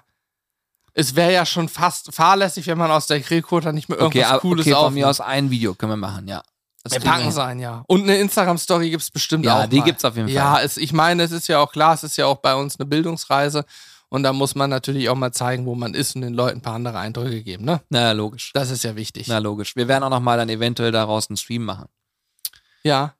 [0.94, 4.30] Es wäre ja schon fast fahrlässig, wenn man aus der Grillkota nicht mehr okay, irgendwas
[4.32, 4.94] aber, Cooles okay, von aufnimmt.
[5.04, 6.42] mir aus ein Video können wir machen, ja.
[6.84, 7.82] Das Wir packen sein, ja.
[7.88, 9.66] Und eine Instagram-Story gibt's bestimmt Ja, auch.
[9.66, 9.84] die mal.
[9.84, 10.34] gibt's auf jeden Fall.
[10.36, 12.78] Ja, es, ich meine, es ist ja auch klar, es ist ja auch bei uns
[12.78, 13.64] eine Bildungsreise.
[14.08, 16.62] Und da muss man natürlich auch mal zeigen, wo man ist und den Leuten ein
[16.62, 17.80] paar andere Eindrücke geben, ne?
[17.90, 18.52] Na, logisch.
[18.54, 19.26] Das ist ja wichtig.
[19.26, 19.74] Na, logisch.
[19.74, 21.86] Wir werden auch noch mal dann eventuell daraus einen Stream machen.
[22.82, 23.14] Ja.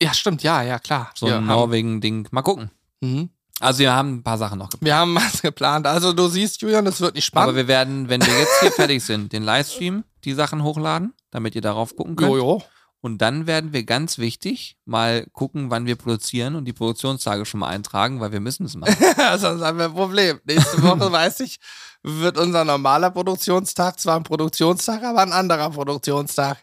[0.00, 1.10] Ja, stimmt, ja, ja, klar.
[1.14, 2.28] So ein Norwegen-Ding.
[2.30, 2.70] Mal gucken.
[3.00, 3.30] mhm.
[3.60, 4.86] Also wir haben ein paar Sachen noch geplant.
[4.86, 5.86] wir haben was geplant.
[5.88, 7.48] Also du siehst, Julian, es wird nicht spannend.
[7.48, 11.56] Aber wir werden, wenn wir jetzt hier fertig sind, den Livestream, die Sachen hochladen, damit
[11.56, 12.30] ihr darauf gucken könnt.
[12.30, 12.62] Jojo.
[13.00, 17.60] Und dann werden wir ganz wichtig mal gucken, wann wir produzieren und die Produktionstage schon
[17.60, 18.94] mal eintragen, weil wir müssen es machen.
[19.38, 20.40] Sonst haben wir ein Problem.
[20.44, 21.58] Nächste Woche, weiß ich,
[22.04, 26.58] wird unser normaler Produktionstag zwar ein Produktionstag, aber ein anderer Produktionstag.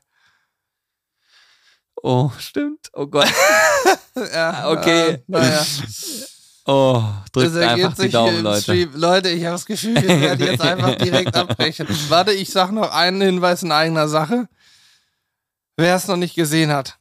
[2.06, 2.90] Oh, stimmt.
[2.94, 3.28] Oh Gott.
[4.34, 5.10] Ja, Okay.
[5.10, 5.66] Äh, naja.
[6.66, 7.04] Oh,
[7.34, 8.62] drückt Das ergeht einfach die Daumen, Leute.
[8.62, 8.92] Stream.
[8.94, 11.88] Leute, ich habe das Gefühl, wir werden jetzt einfach direkt abbrechen.
[12.10, 14.48] Warte, ich sag noch einen Hinweis in eigener Sache.
[15.78, 16.98] Wer es noch nicht gesehen hat,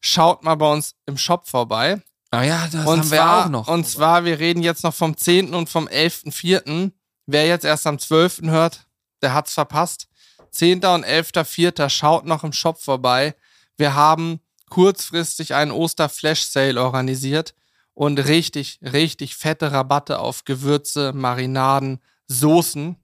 [0.00, 2.00] schaut mal bei uns im Shop vorbei.
[2.30, 3.68] Ah ja, das und haben wir zwar, auch noch.
[3.68, 5.52] Und zwar, wir reden jetzt noch vom 10.
[5.52, 6.92] und vom 11.4.
[7.26, 8.42] Wer jetzt erst am 12.
[8.44, 8.86] hört,
[9.20, 10.06] der hat's verpasst.
[10.52, 10.84] 10.
[10.84, 11.88] und 11.4.
[11.90, 13.34] schaut noch im Shop vorbei.
[13.76, 14.40] Wir haben
[14.74, 17.54] kurzfristig einen Oster-Flash-Sale organisiert
[17.94, 22.96] und richtig, richtig fette Rabatte auf Gewürze, Marinaden, Soßen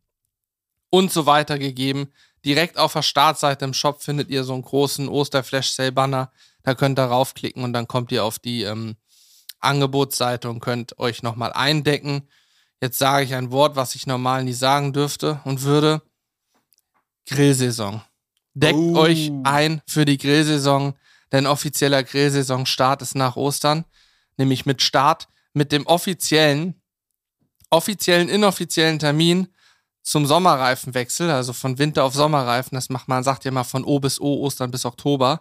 [0.90, 2.08] und so weiter gegeben.
[2.44, 6.32] Direkt auf der Startseite im Shop findet ihr so einen großen Oster-Flash-Sale-Banner.
[6.64, 8.96] Da könnt ihr raufklicken und dann kommt ihr auf die ähm,
[9.60, 12.28] Angebotsseite und könnt euch nochmal eindecken.
[12.82, 16.02] Jetzt sage ich ein Wort, was ich normal nie sagen dürfte und würde.
[17.28, 18.02] Grillsaison.
[18.54, 18.96] Deckt Oh.
[18.96, 20.94] euch ein für die Grillsaison,
[21.32, 23.84] denn offizieller Grillsaisonstart ist nach Ostern,
[24.36, 26.80] nämlich mit Start mit dem offiziellen,
[27.70, 29.48] offiziellen, inoffiziellen Termin
[30.02, 32.74] zum Sommerreifenwechsel, also von Winter auf Sommerreifen.
[32.74, 35.40] Das macht man, sagt ja mal von O bis O, Ostern bis Oktober.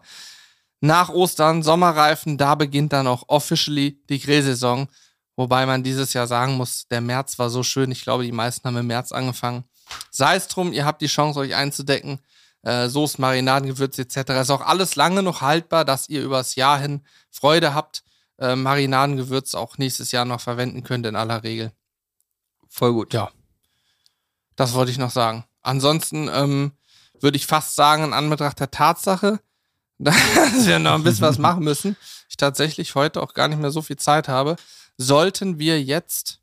[0.82, 4.88] Nach Ostern, Sommerreifen, da beginnt dann auch officially die Grillsaison.
[5.36, 7.92] Wobei man dieses Jahr sagen muss, der März war so schön.
[7.92, 9.64] Ich glaube, die meisten haben im März angefangen.
[10.12, 12.20] Sei es drum, ihr habt die Chance, euch einzudecken.
[12.62, 14.18] Äh, Soßen, Marinaden, Gewürze etc.
[14.42, 17.02] Ist auch alles lange noch haltbar, dass ihr übers Jahr hin
[17.32, 18.04] Freude habt.
[18.38, 21.72] Äh, Marinaden, Gewürze auch nächstes Jahr noch verwenden könnt in aller Regel.
[22.68, 23.14] Voll gut.
[23.14, 23.32] Ja.
[24.56, 25.46] Das wollte ich noch sagen.
[25.62, 26.74] Ansonsten ähm,
[27.22, 29.40] würde ich fast sagen, in Anbetracht der Tatsache,
[29.98, 30.16] dass
[30.66, 31.98] wir noch ein bisschen was machen müssen,
[32.30, 34.56] ich tatsächlich heute auch gar nicht mehr so viel Zeit habe,
[34.98, 36.40] sollten wir jetzt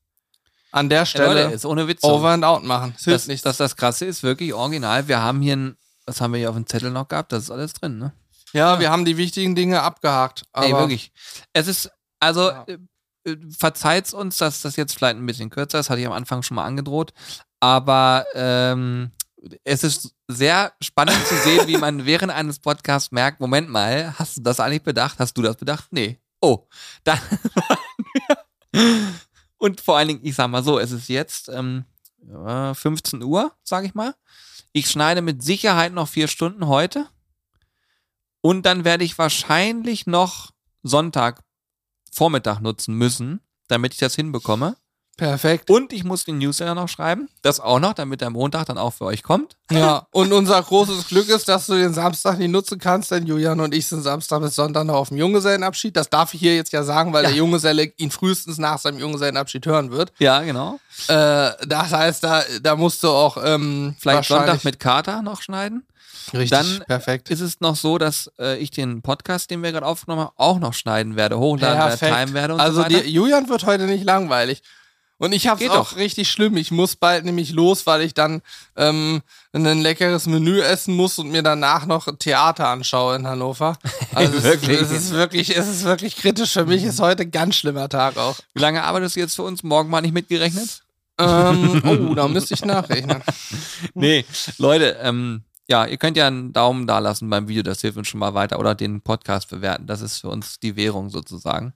[0.73, 2.03] an der Ja, Stelle Leute, ist ohne Witz.
[2.03, 2.09] so.
[2.09, 2.95] Over and Out machen.
[3.05, 3.43] Das, nichts.
[3.43, 5.09] das, das Krasse ist wirklich original.
[5.09, 5.77] Wir haben hier ein,
[6.07, 7.33] was haben wir hier auf dem Zettel noch gehabt?
[7.33, 8.13] Das ist alles drin, ne?
[8.53, 10.45] ja, wir haben die wichtigen Dinge abgehakt.
[10.53, 11.13] Aber Ey, wirklich.
[11.53, 11.91] Es ist,
[12.21, 12.65] also, Ja.
[12.67, 12.79] äh,
[13.31, 16.43] äh, verzeiht's uns, dass das jetzt vielleicht ein bisschen kürzer ist, hatte ich am Anfang
[16.43, 17.13] schon mal angedroht.
[17.61, 19.11] Aber ähm,
[19.65, 24.39] es ist sehr spannend zu sehen, wie man während eines Podcasts merkt, Moment mal, hast
[24.39, 25.19] du das eigentlich bedacht?
[25.19, 25.89] Hast du das bedacht?
[25.91, 26.21] Nee.
[26.41, 26.67] Oh,
[27.05, 27.19] dann
[29.59, 31.85] Und vor allen Dingen, ich sag mal so, es ist jetzt ähm,
[32.75, 34.15] 15 Uhr, sag ich mal.
[34.77, 37.09] Ich schneide mit Sicherheit noch vier Stunden heute.
[38.43, 40.51] Und dann werde ich wahrscheinlich noch
[40.83, 41.43] Sonntag
[42.13, 44.77] Vormittag nutzen müssen, damit ich das hinbekomme.
[45.17, 45.71] Perfekt.
[45.71, 47.29] Und ich muss den Newsletter noch schreiben.
[47.41, 49.57] Das auch noch, damit der Montag dann auch für euch kommt.
[49.73, 53.59] Ja, und unser großes Glück ist, dass du den Samstag nicht nutzen kannst, denn Julian
[53.61, 55.97] und ich sind Samstag bis Sonntag noch auf dem Junggesellenabschied.
[55.97, 57.31] Das darf ich hier jetzt ja sagen, weil Ja.
[57.31, 60.13] der Junggeselle ihn frühestens nach seinem Junggesellenabschied hören wird.
[60.19, 60.79] Ja, genau.
[61.09, 65.85] Äh, das heißt, da, da musst du auch ähm, Vielleicht Sonntag mit Kater noch schneiden.
[66.33, 67.31] Richtig, Dann perfekt.
[67.31, 70.59] Ist es noch so, dass äh, ich den Podcast, den wir gerade aufgenommen haben, auch
[70.59, 73.01] noch schneiden werde, hochladen werde, timen werde und also so weiter.
[73.01, 74.63] dir, Julian wird heute nicht langweilig.
[75.19, 75.97] Und ich habe Geht es auch doch.
[75.97, 76.57] richtig schlimm.
[76.57, 78.43] Ich muss bald nämlich los, weil ich dann
[78.77, 83.79] ähm, ein leckeres Menü essen muss und mir danach noch Theater anschaue in Hannover.
[84.15, 84.81] Also Wirklich?
[84.81, 86.53] Es, ist, es ist wirklich, es ist wirklich kritisch.
[86.53, 88.37] Für mich ist heute ein ganz schlimmer Tag auch.
[88.55, 89.63] Wie lange arbeitest du jetzt für uns?
[89.63, 90.83] Morgen mal nicht mitgerechnet?
[91.19, 93.23] ähm, oh, da müsste ich nachrechnen.
[93.95, 94.25] Nee,
[94.59, 98.09] Leute, ähm, ja, ihr könnt ja einen Daumen da lassen beim Video, das hilft uns
[98.09, 98.59] schon mal weiter.
[98.59, 99.87] Oder den Podcast bewerten.
[99.87, 101.73] Das ist für uns die Währung sozusagen.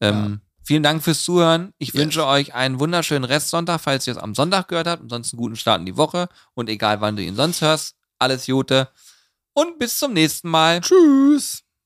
[0.00, 0.40] Ähm,
[0.70, 1.74] Vielen Dank fürs Zuhören.
[1.78, 1.96] Ich Yes.
[1.96, 5.02] wünsche euch einen wunderschönen Restsonntag, falls ihr es am Sonntag gehört habt.
[5.02, 6.28] Ansonsten guten Start in die Woche.
[6.54, 8.88] Und egal wann du ihn sonst hörst, alles Gute.
[9.52, 10.80] Und bis zum nächsten Mal.
[10.80, 11.64] Tschüss.